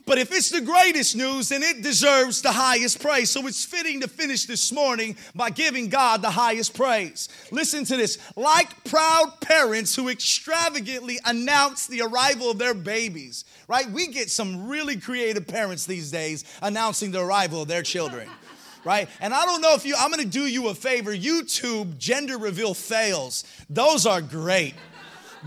But 0.08 0.17
if 0.17 0.32
it's 0.32 0.50
the 0.50 0.62
greatest 0.62 1.17
news, 1.17 1.50
then 1.50 1.62
it 1.62 1.82
deserves 1.82 2.41
the 2.41 2.54
highest 2.54 3.02
praise. 3.02 3.30
So 3.30 3.46
it's 3.46 3.65
fitting 3.65 4.00
to 4.00 4.08
finish 4.08 4.46
this 4.46 4.72
morning 4.72 5.17
by 5.36 5.50
giving 5.50 5.89
God 5.89 6.22
the 6.22 6.30
highest 6.30 6.74
praise. 6.74 7.28
Listen 7.52 7.84
to 7.84 7.98
this. 7.98 8.17
Like 8.38 8.86
proud 8.86 9.34
parents 9.41 9.93
who 9.93 10.08
extravagantly 10.08 11.20
announce 11.26 11.88
the 11.88 12.04
arrival 12.04 12.50
of 12.50 12.58
their 12.58 12.74
babies, 12.74 13.43
right? 13.67 13.88
We 13.91 14.08
get 14.08 14.30
some 14.30 14.70
really 14.70 14.96
creative 14.96 15.46
parents 15.46 15.86
these 15.86 16.10
days 16.10 16.46
announcing 16.62 17.12
the 17.12 17.20
arrival 17.20 17.63
of 17.63 17.67
their 17.67 17.84
children 17.84 18.30
right? 18.86 19.10
And 19.20 19.34
I 19.34 19.43
don't 19.43 19.60
know 19.60 19.74
if 19.74 19.86
you, 19.86 19.96
I'm 20.00 20.10
gonna 20.10 20.24
do 20.24 20.48
you 20.48 20.70
a 20.70 20.74
favor. 20.74 21.13
YouTube 21.13 21.98
gender 21.98 22.38
reveal 22.38 22.74
fails. 22.74 23.43
Those 23.70 24.06
are 24.06 24.22
great. 24.22 24.76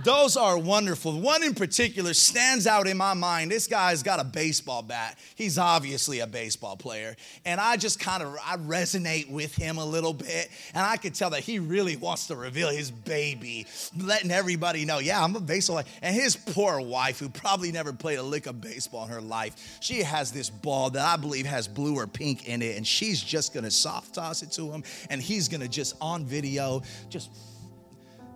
Those 0.05 0.37
are 0.37 0.59
wonderful. 0.59 1.21
One 1.21 1.43
in 1.43 1.55
particular 1.55 2.15
stands 2.15 2.67
out 2.67 2.87
in 2.87 2.97
my 2.97 3.15
mind. 3.15 3.51
This 3.51 3.67
guy's 3.67 4.03
got 4.03 4.21
a 4.21 4.25
baseball 4.25 4.83
bat. 4.83 5.19
He's 5.35 5.59
obviously 5.59 6.21
a 6.21 6.27
baseball 6.27 6.77
player. 6.77 7.17
And 7.45 7.61
I 7.61 7.77
just 7.77 8.01
kind 8.01 8.23
of 8.23 8.37
I 8.45 8.57
resonate 8.57 9.31
with 9.31 9.55
him 9.55 9.79
a 9.79 9.85
little 9.85 10.15
bit. 10.15 10.49
And 10.75 10.85
I 10.85 10.97
could 10.97 11.15
tell 11.15 11.31
that 11.31 11.41
he 11.41 11.59
really 11.59 11.97
wants 11.97 12.29
to 12.29 12.37
reveal 12.37 12.69
his 12.71 12.91
baby, 12.91 13.67
letting 13.99 14.31
everybody 14.31 14.85
know, 14.85 14.99
yeah, 14.99 15.23
I'm 15.23 15.35
a 15.37 15.41
baseball. 15.41 15.83
And 16.03 16.15
his 16.15 16.37
poor 16.37 16.81
wife, 16.81 17.19
who 17.19 17.29
probably 17.29 17.73
never 17.73 17.93
played 17.93 18.19
a 18.19 18.23
lick 18.23 18.47
of 18.47 18.61
baseball 18.61 19.05
in 19.05 19.11
her 19.11 19.21
life, 19.21 19.79
she 19.81 20.03
has 20.03 20.33
this 20.33 20.51
ball 20.51 20.91
that 20.91 21.07
I 21.07 21.17
believe 21.17 21.47
has 21.47 21.69
blue 21.69 21.97
or 21.97 22.07
pink 22.07 22.49
in 22.49 22.63
it. 22.63 22.77
And 22.77 22.87
she's 22.87 23.23
just 23.23 23.53
gonna 23.53 23.71
soft 23.71 24.15
toss 24.15 24.43
it 24.43 24.53
to 24.53 24.71
him. 24.71 24.85
And 25.11 25.21
he's 25.21 25.49
gonna 25.49 25.69
just 25.69 25.97
on 26.01 26.25
video, 26.25 26.83
just 27.09 27.31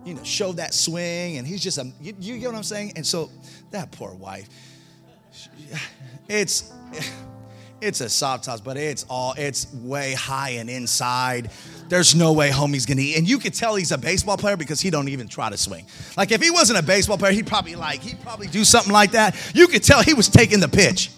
you 0.05 0.13
know, 0.13 0.23
show 0.23 0.53
that 0.53 0.73
swing, 0.73 1.37
and 1.37 1.47
he's 1.47 1.61
just 1.61 1.77
a, 1.77 1.91
you, 1.99 2.13
you 2.19 2.37
get 2.37 2.47
what 2.47 2.55
I'm 2.55 2.63
saying? 2.63 2.93
And 2.95 3.05
so 3.05 3.29
that 3.71 3.91
poor 3.91 4.13
wife, 4.13 4.47
it's, 6.29 6.71
it's 7.81 8.01
a 8.01 8.09
soft 8.09 8.45
toss, 8.45 8.61
but 8.61 8.77
it's 8.77 9.05
all, 9.09 9.33
it's 9.37 9.73
way 9.73 10.13
high 10.13 10.51
and 10.51 10.69
inside. 10.69 11.49
There's 11.89 12.15
no 12.15 12.33
way 12.33 12.49
homie's 12.51 12.85
gonna 12.85 13.01
eat. 13.01 13.17
And 13.17 13.27
you 13.27 13.39
could 13.39 13.53
tell 13.53 13.75
he's 13.75 13.91
a 13.91 13.97
baseball 13.97 14.37
player 14.37 14.55
because 14.55 14.79
he 14.79 14.89
don't 14.89 15.09
even 15.09 15.27
try 15.27 15.49
to 15.49 15.57
swing. 15.57 15.85
Like 16.15 16.31
if 16.31 16.41
he 16.41 16.51
wasn't 16.51 16.79
a 16.79 16.83
baseball 16.83 17.17
player, 17.17 17.33
he'd 17.33 17.47
probably 17.47 17.75
like, 17.75 18.01
he'd 18.01 18.21
probably 18.21 18.47
do 18.47 18.63
something 18.63 18.93
like 18.93 19.11
that. 19.11 19.35
You 19.53 19.67
could 19.67 19.83
tell 19.83 20.01
he 20.03 20.13
was 20.13 20.29
taking 20.29 20.59
the 20.59 20.69
pitch 20.69 21.09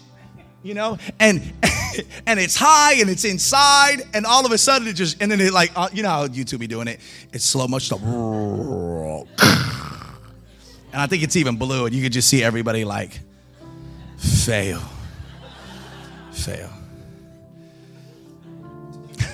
you 0.62 0.74
know 0.74 0.98
and 1.20 1.52
and 2.26 2.38
it's 2.38 2.56
high 2.56 2.94
and 2.94 3.10
it's 3.10 3.24
inside 3.24 4.02
and 4.14 4.26
all 4.26 4.44
of 4.46 4.52
a 4.52 4.58
sudden 4.58 4.88
it 4.88 4.94
just 4.94 5.20
and 5.22 5.30
then 5.30 5.40
it 5.40 5.52
like 5.52 5.72
uh, 5.76 5.88
you 5.92 6.02
know 6.02 6.08
how 6.08 6.26
youtube 6.26 6.58
be 6.58 6.66
doing 6.66 6.88
it? 6.88 7.00
It's 7.32 7.44
slow 7.44 7.68
motion 7.68 7.98
and 8.02 9.26
i 10.94 11.06
think 11.06 11.22
it's 11.22 11.36
even 11.36 11.56
blue 11.56 11.86
and 11.86 11.94
you 11.94 12.02
can 12.02 12.12
just 12.12 12.28
see 12.28 12.42
everybody 12.42 12.84
like 12.84 13.20
fail. 14.18 14.82
Fail. 16.32 16.70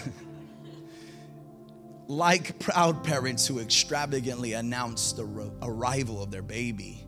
Like 2.07 2.59
proud 2.59 3.03
parents 3.03 3.47
who 3.47 3.61
extravagantly 3.61 4.53
announce 4.53 5.13
the 5.13 5.25
arrival 5.63 6.23
of 6.23 6.31
their 6.31 6.43
baby 6.43 7.01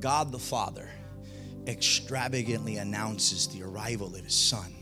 god 0.00 0.32
the 0.32 0.38
father 0.38 0.88
extravagantly 1.66 2.76
announces 2.76 3.48
the 3.48 3.62
arrival 3.62 4.14
of 4.14 4.22
his 4.22 4.34
son. 4.34 4.74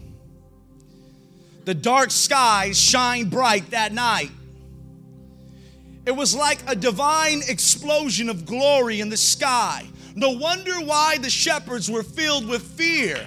The 1.64 1.75
dark 1.75 2.11
skies 2.11 2.81
shine 2.81 3.29
bright 3.29 3.71
that 3.71 3.92
night. 3.92 4.31
It 6.05 6.12
was 6.12 6.35
like 6.35 6.59
a 6.66 6.75
divine 6.75 7.42
explosion 7.49 8.29
of 8.29 8.45
glory 8.45 9.01
in 9.01 9.09
the 9.09 9.16
sky. 9.16 9.87
No 10.16 10.31
wonder 10.31 10.75
why 10.81 11.18
the 11.18 11.31
shepherds 11.31 11.90
were 11.90 12.03
filled 12.03 12.49
with 12.49 12.62
fear. 12.62 13.25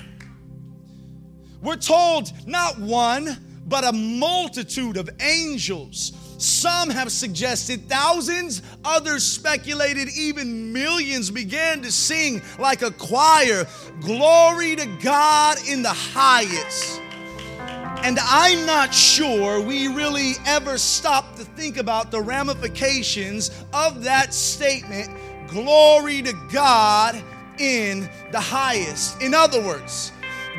We're 1.62 1.78
told 1.78 2.32
not 2.46 2.78
one, 2.78 3.38
but 3.65 3.86
a 3.86 3.94
multitude 3.94 4.98
of 4.98 5.10
angels 5.22 6.12
some 6.38 6.89
have 6.89 7.12
suggested 7.12 7.88
thousands, 7.88 8.62
others 8.84 9.24
speculated 9.24 10.10
even 10.15 10.74
millions 10.74 11.32
began 11.32 11.82
to 11.82 11.91
sing 11.91 12.41
like 12.60 12.82
a 12.82 12.91
choir 12.91 13.65
Glory 14.02 14.76
to 14.76 14.86
God 15.02 15.58
in 15.67 15.82
the 15.82 15.93
highest. 15.93 17.02
And 18.04 18.19
I'm 18.21 18.65
not 18.65 18.93
sure 18.93 19.60
we 19.60 19.88
really 19.88 20.34
ever 20.45 20.78
stop 20.78 21.36
to 21.38 21.43
think 21.43 21.78
about 21.78 22.12
the 22.12 22.21
ramifications 22.21 23.52
of 23.74 24.04
that 24.04 24.34
statement 24.34 25.10
Glory 25.48 26.21
to 26.24 26.34
God 26.52 27.21
in 27.60 28.10
the 28.32 28.39
highest. 28.39 29.21
In 29.21 29.34
other 29.34 29.62
words, 29.62 30.12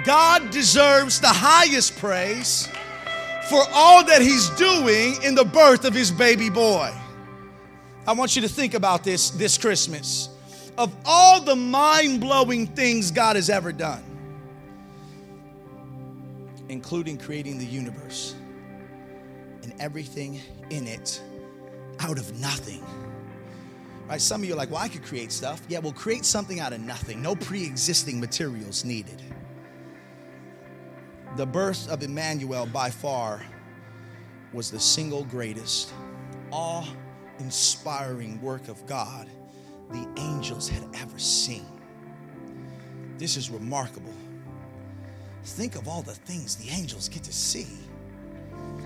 God 0.04 0.50
deserves 0.50 1.20
the 1.20 1.28
highest 1.28 1.98
praise 1.98 2.68
for 3.48 3.62
all 3.72 4.04
that 4.04 4.20
he's 4.22 4.50
doing 4.50 5.22
in 5.22 5.35
the 5.35 5.44
birth 5.44 5.85
of 5.85 5.94
his 5.94 6.11
baby 6.11 6.50
boy. 6.50 6.92
I 8.06 8.12
want 8.12 8.37
you 8.37 8.42
to 8.42 8.48
think 8.48 8.74
about 8.74 9.04
this 9.04 9.30
this 9.30 9.59
Christmas. 9.59 10.28
Of 10.78 10.94
all 11.04 11.40
the 11.40 11.56
mind 11.56 12.20
blowing 12.20 12.66
things 12.66 13.11
God 13.11 13.37
has 13.37 13.48
ever 13.48 13.72
done, 13.72 14.04
including 16.68 17.16
creating 17.16 17.59
the 17.59 17.64
universe 17.64 18.35
and 19.62 19.72
everything 19.80 20.40
in 20.70 20.87
it 20.87 21.20
out 22.00 22.18
of 22.18 22.38
nothing. 22.38 22.85
Right? 24.06 24.20
Some 24.20 24.42
of 24.42 24.48
you 24.48 24.54
are 24.54 24.56
like, 24.56 24.70
well, 24.70 24.82
I 24.82 24.88
could 24.88 25.02
create 25.02 25.32
stuff. 25.32 25.62
Yeah, 25.68 25.78
we'll 25.78 25.92
create 25.92 26.24
something 26.24 26.61
out 26.61 26.72
of 26.72 26.80
nothing. 26.80 27.22
No 27.22 27.35
pre 27.35 27.64
existing 27.64 28.20
materials 28.20 28.85
needed 28.85 29.22
the 31.37 31.44
birth 31.46 31.90
of 31.90 32.03
Emmanuel 32.03 32.64
by 32.64 32.88
far 32.88 33.42
was 34.55 34.70
the 34.70 34.81
single 34.81 35.22
greatest, 35.25 35.92
awe 36.51 36.87
inspiring 37.40 38.40
work 38.40 38.68
of 38.68 38.87
God 38.87 39.29
the 39.90 40.09
angels 40.16 40.66
had 40.66 40.83
ever 40.94 41.18
seen. 41.18 41.66
This 43.18 43.37
is 43.37 43.51
remarkable. 43.51 44.14
Think 45.44 45.77
of 45.77 45.87
all 45.87 46.01
the 46.01 46.14
things 46.14 46.57
the 46.57 46.70
angels 46.70 47.09
get 47.09 47.22
to 47.25 47.33
see. 47.33 47.66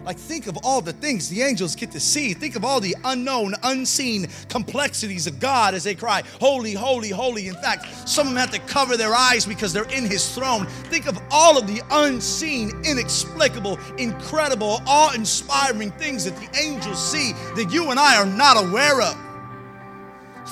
Like, 0.05 0.17
think 0.17 0.47
of 0.47 0.59
all 0.65 0.81
the 0.81 0.95
things 0.95 1.29
the 1.29 1.43
angels 1.43 1.77
get 1.77 1.91
to 1.93 2.01
see. 2.01 2.33
Think 2.33 2.57
of 2.57 2.65
all 2.65 2.81
the 2.81 2.97
unknown, 3.05 3.55
unseen 3.63 4.29
complexities 4.49 5.27
of 5.27 5.39
God 5.39 5.75
as 5.75 5.85
they 5.85 5.95
cry, 5.95 6.23
Holy, 6.41 6.73
holy, 6.73 7.11
holy. 7.11 7.49
In 7.49 7.55
fact, 7.55 8.09
some 8.09 8.27
of 8.27 8.33
them 8.33 8.41
have 8.41 8.51
to 8.53 8.59
cover 8.61 8.97
their 8.97 9.15
eyes 9.15 9.45
because 9.45 9.73
they're 9.73 9.85
in 9.85 10.07
His 10.07 10.35
throne. 10.35 10.67
Think 10.67 11.07
of 11.07 11.19
all 11.31 11.59
of 11.59 11.67
the 11.67 11.83
unseen, 11.91 12.73
inexplicable, 12.85 13.79
incredible, 13.99 14.81
awe 14.87 15.13
inspiring 15.13 15.91
things 15.93 16.25
that 16.25 16.37
the 16.37 16.59
angels 16.59 17.11
see 17.11 17.33
that 17.55 17.71
you 17.71 17.91
and 17.91 18.01
I 18.01 18.17
are 18.17 18.27
not 18.27 18.57
aware 18.63 19.03
of. 19.03 19.17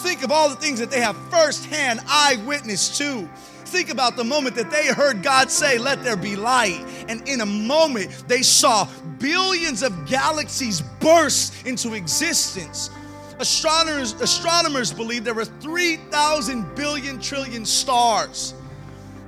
Think 0.02 0.22
of 0.22 0.30
all 0.30 0.48
the 0.48 0.56
things 0.56 0.78
that 0.78 0.90
they 0.90 1.00
have 1.00 1.16
firsthand 1.30 2.00
eyewitness 2.06 2.98
to. 2.98 3.28
Think 3.68 3.90
about 3.90 4.16
the 4.16 4.24
moment 4.24 4.56
that 4.56 4.70
they 4.70 4.86
heard 4.86 5.22
God 5.22 5.50
say, 5.50 5.78
Let 5.78 6.02
there 6.02 6.16
be 6.16 6.36
light. 6.36 6.84
And 7.08 7.26
in 7.28 7.42
a 7.42 7.46
moment, 7.46 8.24
they 8.26 8.42
saw 8.42 8.88
billions 9.18 9.82
of 9.82 10.06
galaxies 10.06 10.80
burst 11.00 11.66
into 11.66 11.92
existence. 11.94 12.90
Astronomers, 13.38 14.14
astronomers 14.20 14.92
believe 14.92 15.22
there 15.22 15.34
were 15.34 15.44
3,000 15.44 16.74
billion 16.74 17.20
trillion 17.20 17.64
stars. 17.64 18.54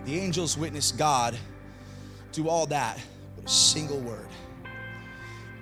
The 0.04 0.18
angels 0.18 0.56
witnessed 0.56 0.96
God 0.98 1.36
do 2.32 2.48
all 2.48 2.66
that 2.66 2.98
with 3.36 3.44
a 3.46 3.48
single 3.48 4.00
word. 4.00 4.26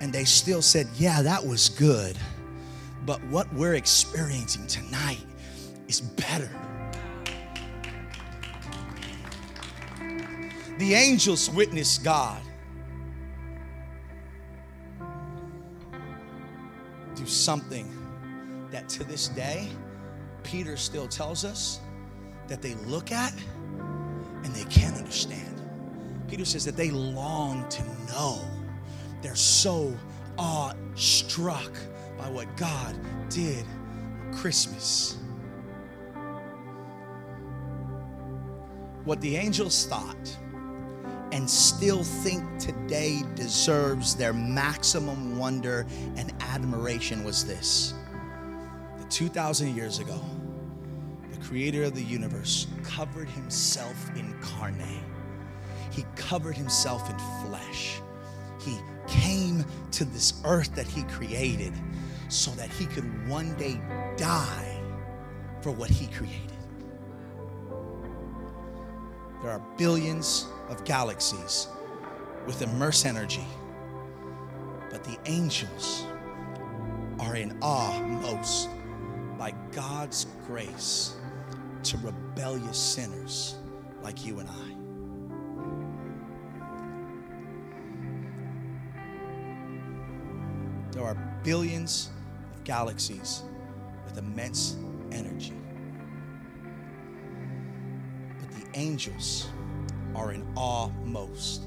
and 0.01 0.13
they 0.13 0.25
still 0.25 0.63
said, 0.63 0.87
Yeah, 0.97 1.23
that 1.23 1.45
was 1.45 1.69
good. 1.69 2.17
But 3.05 3.23
what 3.25 3.53
we're 3.55 3.75
experiencing 3.75 4.67
tonight 4.67 5.25
is 5.89 6.01
better. 6.01 6.51
The 10.79 10.95
angels 10.95 11.51
witnessed 11.51 12.05
God 12.05 12.41
do 17.17 17.27
something 17.27 17.93
that 18.71 18.89
to 18.91 19.03
this 19.03 19.27
day, 19.27 19.69
Peter 20.45 20.77
still 20.77 21.09
tells 21.09 21.45
us 21.45 21.81
that 22.47 22.63
they 22.63 22.75
look 22.87 23.11
at 23.11 23.35
and 24.45 24.55
they 24.55 24.63
can't 24.67 24.97
understand. 24.97 25.61
Peter 26.29 26.45
says 26.45 26.65
that 26.65 26.77
they 26.77 26.93
long 26.93 27.69
to 27.71 27.83
know. 28.13 28.41
They're 29.21 29.35
so 29.35 29.93
awe-struck 30.39 31.73
by 32.17 32.29
what 32.29 32.57
God 32.57 32.95
did 33.31 33.67
Christmas. 34.31 35.17
What 39.05 39.21
the 39.21 39.37
angels 39.37 39.87
thought 39.87 40.39
and 41.33 41.49
still 41.49 42.03
think 42.03 42.43
today 42.59 43.23
deserves 43.35 44.15
their 44.15 44.33
maximum 44.33 45.39
wonder 45.39 45.87
and 46.17 46.33
admiration 46.41 47.25
was 47.25 47.45
this. 47.45 47.95
That 48.99 49.11
2,000 49.11 49.75
years 49.75 49.99
ago, 49.99 50.21
the 51.31 51.39
creator 51.39 51.85
of 51.85 51.95
the 51.95 52.03
universe 52.03 52.67
covered 52.83 53.29
himself 53.29 54.11
in 54.17 54.35
carne. 54.41 55.03
He 55.91 56.05
covered 56.17 56.57
himself 56.57 57.09
in 57.11 57.19
flesh. 57.47 58.01
He 58.61 58.79
came 59.07 59.65
to 59.93 60.05
this 60.05 60.41
earth 60.45 60.75
that 60.75 60.87
he 60.87 61.03
created 61.05 61.73
so 62.29 62.51
that 62.53 62.71
he 62.71 62.87
could 62.87 63.29
one 63.29 63.55
day 63.57 63.81
die 64.17 64.81
for 65.63 65.71
what 65.71 65.91
he 65.91 66.07
created. 66.09 66.58
There 69.49 69.57
are 69.57 69.77
billions 69.79 70.47
of 70.69 70.85
galaxies 70.85 71.69
with 72.47 72.61
immense 72.61 73.07
energy, 73.07 73.47
but 74.91 75.03
the 75.03 75.17
angels 75.25 76.05
are 77.19 77.35
in 77.35 77.57
awe 77.63 77.99
most 77.99 78.69
by 79.39 79.55
God's 79.73 80.27
grace 80.47 81.17
to 81.85 81.97
rebellious 81.97 82.77
sinners 82.77 83.57
like 84.03 84.27
you 84.27 84.41
and 84.41 84.51
I. 84.51 84.75
There 90.93 91.05
are 91.05 91.15
billions 91.43 92.11
of 92.55 92.65
galaxies 92.65 93.45
with 94.05 94.19
immense 94.19 94.77
energy. 95.11 95.55
Angels 98.75 99.49
are 100.15 100.33
in 100.33 100.47
awe 100.57 100.89
most 101.05 101.63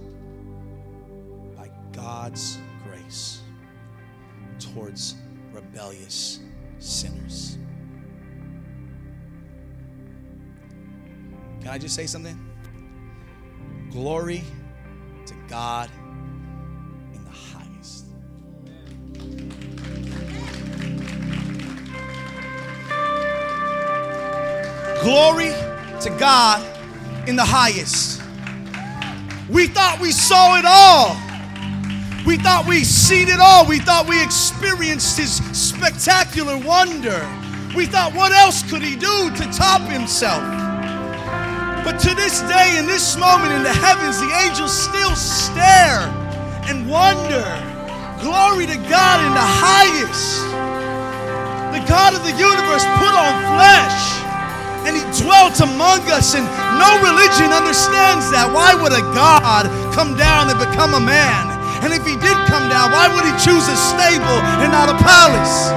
by 1.56 1.70
God's 1.92 2.58
grace 2.84 3.42
towards 4.60 5.16
rebellious 5.52 6.40
sinners. 6.80 7.58
Can 11.62 11.70
I 11.70 11.78
just 11.78 11.96
say 11.96 12.08
something? 12.08 12.38
Glory 13.92 14.44
to 15.26 15.34
God 15.48 15.90
in 17.14 17.24
the 17.24 17.30
highest. 17.30 18.06
Glory 25.04 25.52
to 26.02 26.10
God 26.20 26.71
in 27.28 27.36
the 27.36 27.46
highest. 27.46 28.22
We 29.50 29.68
thought 29.68 30.00
we 30.00 30.12
saw 30.12 30.58
it 30.58 30.66
all. 30.66 31.18
We 32.26 32.38
thought 32.38 32.66
we 32.68 32.84
seen 32.84 33.28
it 33.28 33.40
all. 33.40 33.66
We 33.66 33.80
thought 33.80 34.08
we 34.08 34.22
experienced 34.24 35.18
his 35.18 35.38
spectacular 35.52 36.58
wonder. 36.58 37.20
We 37.76 37.86
thought, 37.86 38.14
what 38.14 38.32
else 38.32 38.64
could 38.70 38.82
he 38.82 38.96
do 38.96 39.32
to 39.36 39.44
top 39.52 39.82
himself? 39.90 40.44
But 41.84 41.98
to 42.06 42.14
this 42.14 42.42
day, 42.46 42.78
in 42.78 42.86
this 42.86 43.18
moment 43.18 43.54
in 43.54 43.64
the 43.64 43.74
heavens, 43.74 44.20
the 44.20 44.32
angels 44.46 44.72
still 44.72 45.16
stare 45.16 46.06
and 46.70 46.88
wonder. 46.90 47.44
Glory 48.22 48.70
to 48.70 48.78
God 48.88 49.18
in 49.26 49.34
the 49.34 49.50
highest. 49.66 50.46
The 51.74 51.82
God 51.90 52.14
of 52.14 52.22
the 52.24 52.36
universe 52.38 52.86
put 53.02 53.14
on 53.18 53.34
flesh 53.58 54.22
and 54.86 54.98
he 54.98 55.04
dwelt 55.22 55.60
among 55.62 56.02
us, 56.10 56.34
and 56.34 56.46
no 56.78 56.90
religion 57.02 57.54
understands 57.54 58.30
that. 58.34 58.50
Why 58.50 58.74
would 58.74 58.94
a 58.94 59.02
God 59.14 59.70
come 59.94 60.18
down 60.18 60.50
and 60.50 60.58
become 60.58 60.94
a 60.94 61.04
man? 61.04 61.52
And 61.84 61.94
if 61.94 62.06
he 62.06 62.14
did 62.18 62.38
come 62.46 62.70
down, 62.70 62.92
why 62.92 63.10
would 63.10 63.26
he 63.26 63.34
choose 63.42 63.68
a 63.68 63.78
stable 63.78 64.40
and 64.62 64.72
not 64.72 64.90
a 64.90 64.98
palace? 65.02 65.72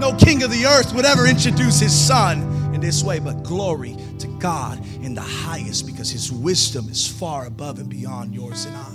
No 0.00 0.16
king 0.16 0.42
of 0.42 0.50
the 0.50 0.64
earth 0.64 0.94
would 0.94 1.04
ever 1.04 1.26
introduce 1.26 1.78
his 1.78 1.92
son 1.92 2.42
in 2.74 2.80
this 2.80 3.02
way, 3.04 3.18
but 3.18 3.42
glory 3.42 3.96
to 4.18 4.26
God 4.38 4.82
in 5.02 5.14
the 5.14 5.20
highest 5.20 5.86
because 5.86 6.10
his 6.10 6.32
wisdom 6.32 6.88
is 6.88 7.06
far 7.06 7.44
above 7.46 7.78
and 7.78 7.90
beyond 7.90 8.34
yours 8.34 8.64
and 8.64 8.76
I. 8.76 8.92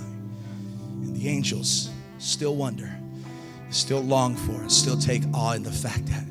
And 1.02 1.14
the 1.14 1.28
angels 1.28 1.90
still 2.18 2.56
wonder, 2.56 2.92
still 3.70 4.00
long 4.00 4.34
for, 4.34 4.60
and 4.60 4.72
still 4.72 4.98
take 4.98 5.22
awe 5.32 5.52
in 5.52 5.62
the 5.62 5.70
fact 5.70 6.06
that 6.06 6.24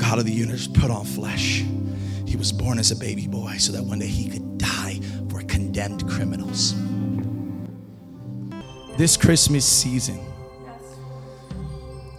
God 0.00 0.18
of 0.18 0.24
the 0.24 0.32
universe 0.32 0.66
put 0.66 0.90
on 0.90 1.04
flesh. 1.04 1.62
He 2.26 2.36
was 2.36 2.52
born 2.52 2.78
as 2.78 2.90
a 2.90 2.96
baby 2.96 3.26
boy 3.26 3.56
so 3.58 3.70
that 3.72 3.82
one 3.82 3.98
day 3.98 4.06
he 4.06 4.30
could 4.30 4.56
die 4.56 4.98
for 5.28 5.42
condemned 5.42 6.08
criminals. 6.08 6.74
This 8.96 9.16
Christmas 9.16 9.64
season, 9.64 10.18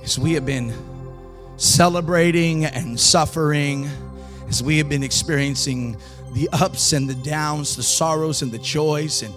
as 0.04 0.20
we 0.20 0.34
have 0.34 0.46
been 0.46 0.74
celebrating 1.58 2.66
and 2.66 3.00
suffering, 3.00 3.90
as 4.48 4.62
we 4.62 4.78
have 4.78 4.88
been 4.88 5.04
experiencing 5.04 5.98
the 6.34 6.50
ups 6.54 6.94
and 6.94 7.10
the 7.10 7.16
downs, 7.16 7.76
the 7.76 7.84
sorrows 7.84 8.42
and 8.42 8.52
the 8.52 8.60
joys, 8.60 9.24
and 9.24 9.34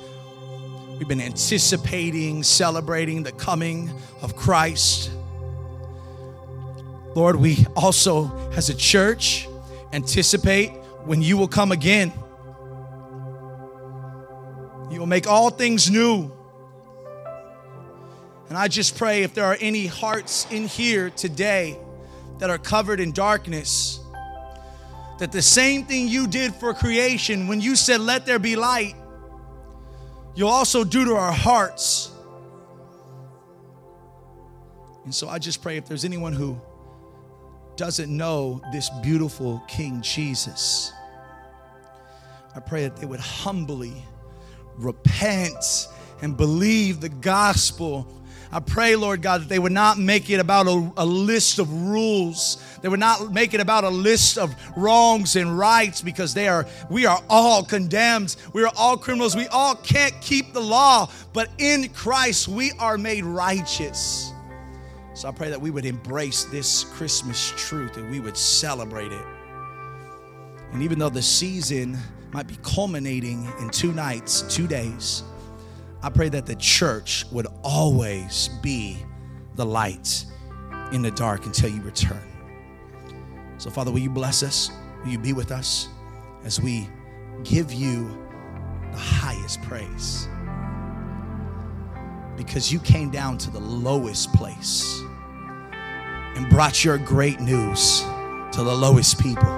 we've 0.98 1.09
been 1.09 1.20
anticipating, 1.20 2.42
celebrating 2.42 3.22
the 3.22 3.33
coming 3.33 3.90
of 4.22 4.37
Christ. 4.37 5.11
Lord, 7.14 7.37
we 7.37 7.64
also, 7.77 8.37
as 8.50 8.70
a 8.70 8.74
church, 8.74 9.46
anticipate 9.92 10.70
when 11.05 11.22
you 11.22 11.37
will 11.37 11.48
come 11.48 11.70
again. 11.70 12.12
You 14.90 14.98
will 14.98 15.07
make 15.07 15.29
all 15.29 15.50
things 15.50 15.88
new. 15.88 16.33
And 18.48 18.59
I 18.59 18.66
just 18.66 18.98
pray 18.98 19.22
if 19.22 19.33
there 19.33 19.44
are 19.44 19.57
any 19.61 19.87
hearts 19.87 20.46
in 20.50 20.66
here 20.66 21.11
today 21.11 21.79
that 22.38 22.50
are 22.50 22.59
covered 22.59 22.98
in 22.98 23.12
darkness, 23.12 24.00
that 25.18 25.31
the 25.31 25.42
same 25.42 25.85
thing 25.85 26.09
you 26.09 26.27
did 26.27 26.53
for 26.55 26.74
creation 26.74 27.46
when 27.46 27.61
you 27.61 27.77
said, 27.77 28.00
Let 28.00 28.27
there 28.27 28.40
be 28.40 28.57
light, 28.57 28.94
you'll 30.35 30.48
also 30.48 30.83
do 30.83 31.05
to 31.05 31.14
our 31.14 31.33
hearts. 31.33 32.11
And 35.05 35.14
so 35.14 35.29
I 35.29 35.38
just 35.38 35.62
pray 35.62 35.77
if 35.77 35.87
there's 35.87 36.05
anyone 36.05 36.33
who 36.33 36.61
doesn't 37.76 38.14
know 38.14 38.60
this 38.72 38.90
beautiful 39.02 39.62
King 39.66 40.00
Jesus, 40.02 40.92
I 42.54 42.60
pray 42.60 42.82
that 42.82 42.96
they 42.96 43.06
would 43.06 43.20
humbly 43.20 43.94
repent 44.76 45.88
and 46.22 46.37
believe 46.37 47.00
the 47.00 47.08
gospel. 47.08 48.06
I 48.52 48.60
pray, 48.60 48.94
Lord 48.94 49.20
God, 49.20 49.42
that 49.42 49.48
they 49.48 49.58
would 49.58 49.72
not 49.72 49.98
make 49.98 50.31
it 50.31 50.38
about 50.38 50.68
a, 50.68 50.92
a, 50.96 51.04
list 51.04 51.58
of 51.58 51.72
rules. 51.72 52.62
They 52.83 52.88
would 52.88 53.00
not 53.00 53.33
make 53.33 53.52
it 53.52 53.60
about 53.60 53.83
a 53.83 53.88
list 53.88 54.38
of 54.38 54.54
wrongs 54.77 55.35
and 55.35 55.58
rights 55.58 56.00
because 56.00 56.35
they 56.35 56.46
are 56.46 56.66
we 56.88 57.06
are 57.06 57.20
all 57.29 57.64
condemned. 57.64 58.37
We 58.52 58.62
are 58.62 58.72
all 58.77 58.96
criminals. 58.96 59.35
We 59.35 59.48
all 59.48 59.75
can't 59.75 60.14
keep 60.20 60.52
the 60.52 60.60
law, 60.60 61.10
but 61.33 61.48
in 61.58 61.88
Christ 61.88 62.46
we 62.46 62.70
are 62.79 62.96
made 62.96 63.25
righteous. 63.25 64.33
So 65.15 65.29
I 65.29 65.33
pray 65.33 65.48
that 65.48 65.60
we 65.60 65.71
would 65.71 65.87
embrace 65.87 66.44
this 66.44 66.85
Christmas 66.85 67.52
truth 67.56 67.96
and 67.96 68.10
we 68.10 68.19
would 68.19 68.37
celebrate 68.37 69.12
it. 69.12 69.25
And 70.73 70.83
even 70.83 70.98
though 70.98 71.08
the 71.08 71.23
season 71.23 71.96
might 72.33 72.48
be 72.48 72.58
culminating 72.65 73.48
in 73.60 73.71
two 73.71 73.92
nights, 73.92 74.42
two 74.42 74.67
days, 74.67 75.23
I 76.02 76.10
pray 76.10 76.29
that 76.31 76.46
the 76.46 76.56
church 76.56 77.25
would 77.31 77.46
always 77.62 78.50
be 78.60 78.98
the 79.54 79.65
light 79.65 80.27
in 80.92 81.00
the 81.00 81.12
dark 81.12 81.46
until 81.46 81.71
you 81.71 81.81
return. 81.81 82.21
So, 83.58 83.71
Father, 83.71 83.92
will 83.92 84.00
you 84.00 84.10
bless 84.10 84.42
us? 84.42 84.71
Will 85.04 85.12
you 85.12 85.19
be 85.19 85.33
with 85.33 85.52
us 85.52 85.88
as 86.44 86.60
we 86.60 86.88
give 87.44 87.73
you 87.73 88.19
the 88.90 88.98
highest 88.98 89.62
praise? 89.62 90.29
Because 92.37 92.72
you 92.72 92.78
came 92.80 93.10
down 93.10 93.38
to 93.38 93.50
the 93.50 93.60
lowest 93.60 94.32
place 94.35 95.00
and 95.72 96.48
brought 96.48 96.85
your 96.85 96.98
great 96.98 97.40
news 97.40 98.00
to 98.52 98.62
the 98.62 98.74
lowest 98.74 99.20
people. 99.20 99.48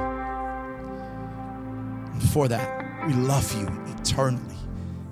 And 2.13 2.23
for 2.31 2.49
that, 2.49 3.07
we 3.07 3.15
love 3.15 3.55
you 3.55 3.67
eternally. 3.99 4.57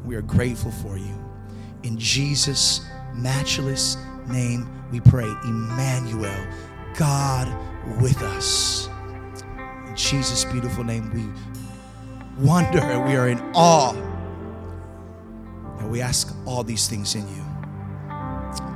We 0.05 0.17
are 0.17 0.23
grateful 0.23 0.71
for 0.71 0.97
you. 0.97 1.15
In 1.83 1.99
Jesus' 1.99 2.81
matchless 3.15 3.97
name, 4.27 4.69
we 4.91 5.01
pray, 5.01 5.31
Emmanuel, 5.45 6.47
God 6.97 7.49
with 8.01 8.23
us. 8.23 8.89
In 9.87 9.97
Jesus' 9.97 10.45
beautiful 10.45 10.85
name, 10.85 11.11
we 11.13 12.45
wonder 12.45 12.81
and 12.81 13.05
we 13.09 13.17
are 13.17 13.29
in 13.29 13.41
awe. 13.55 13.93
And 15.79 15.91
we 15.91 16.01
ask 16.01 16.35
all 16.47 16.63
these 16.65 16.89
things 16.89 17.15
in 17.15 17.29
you. 17.35 17.44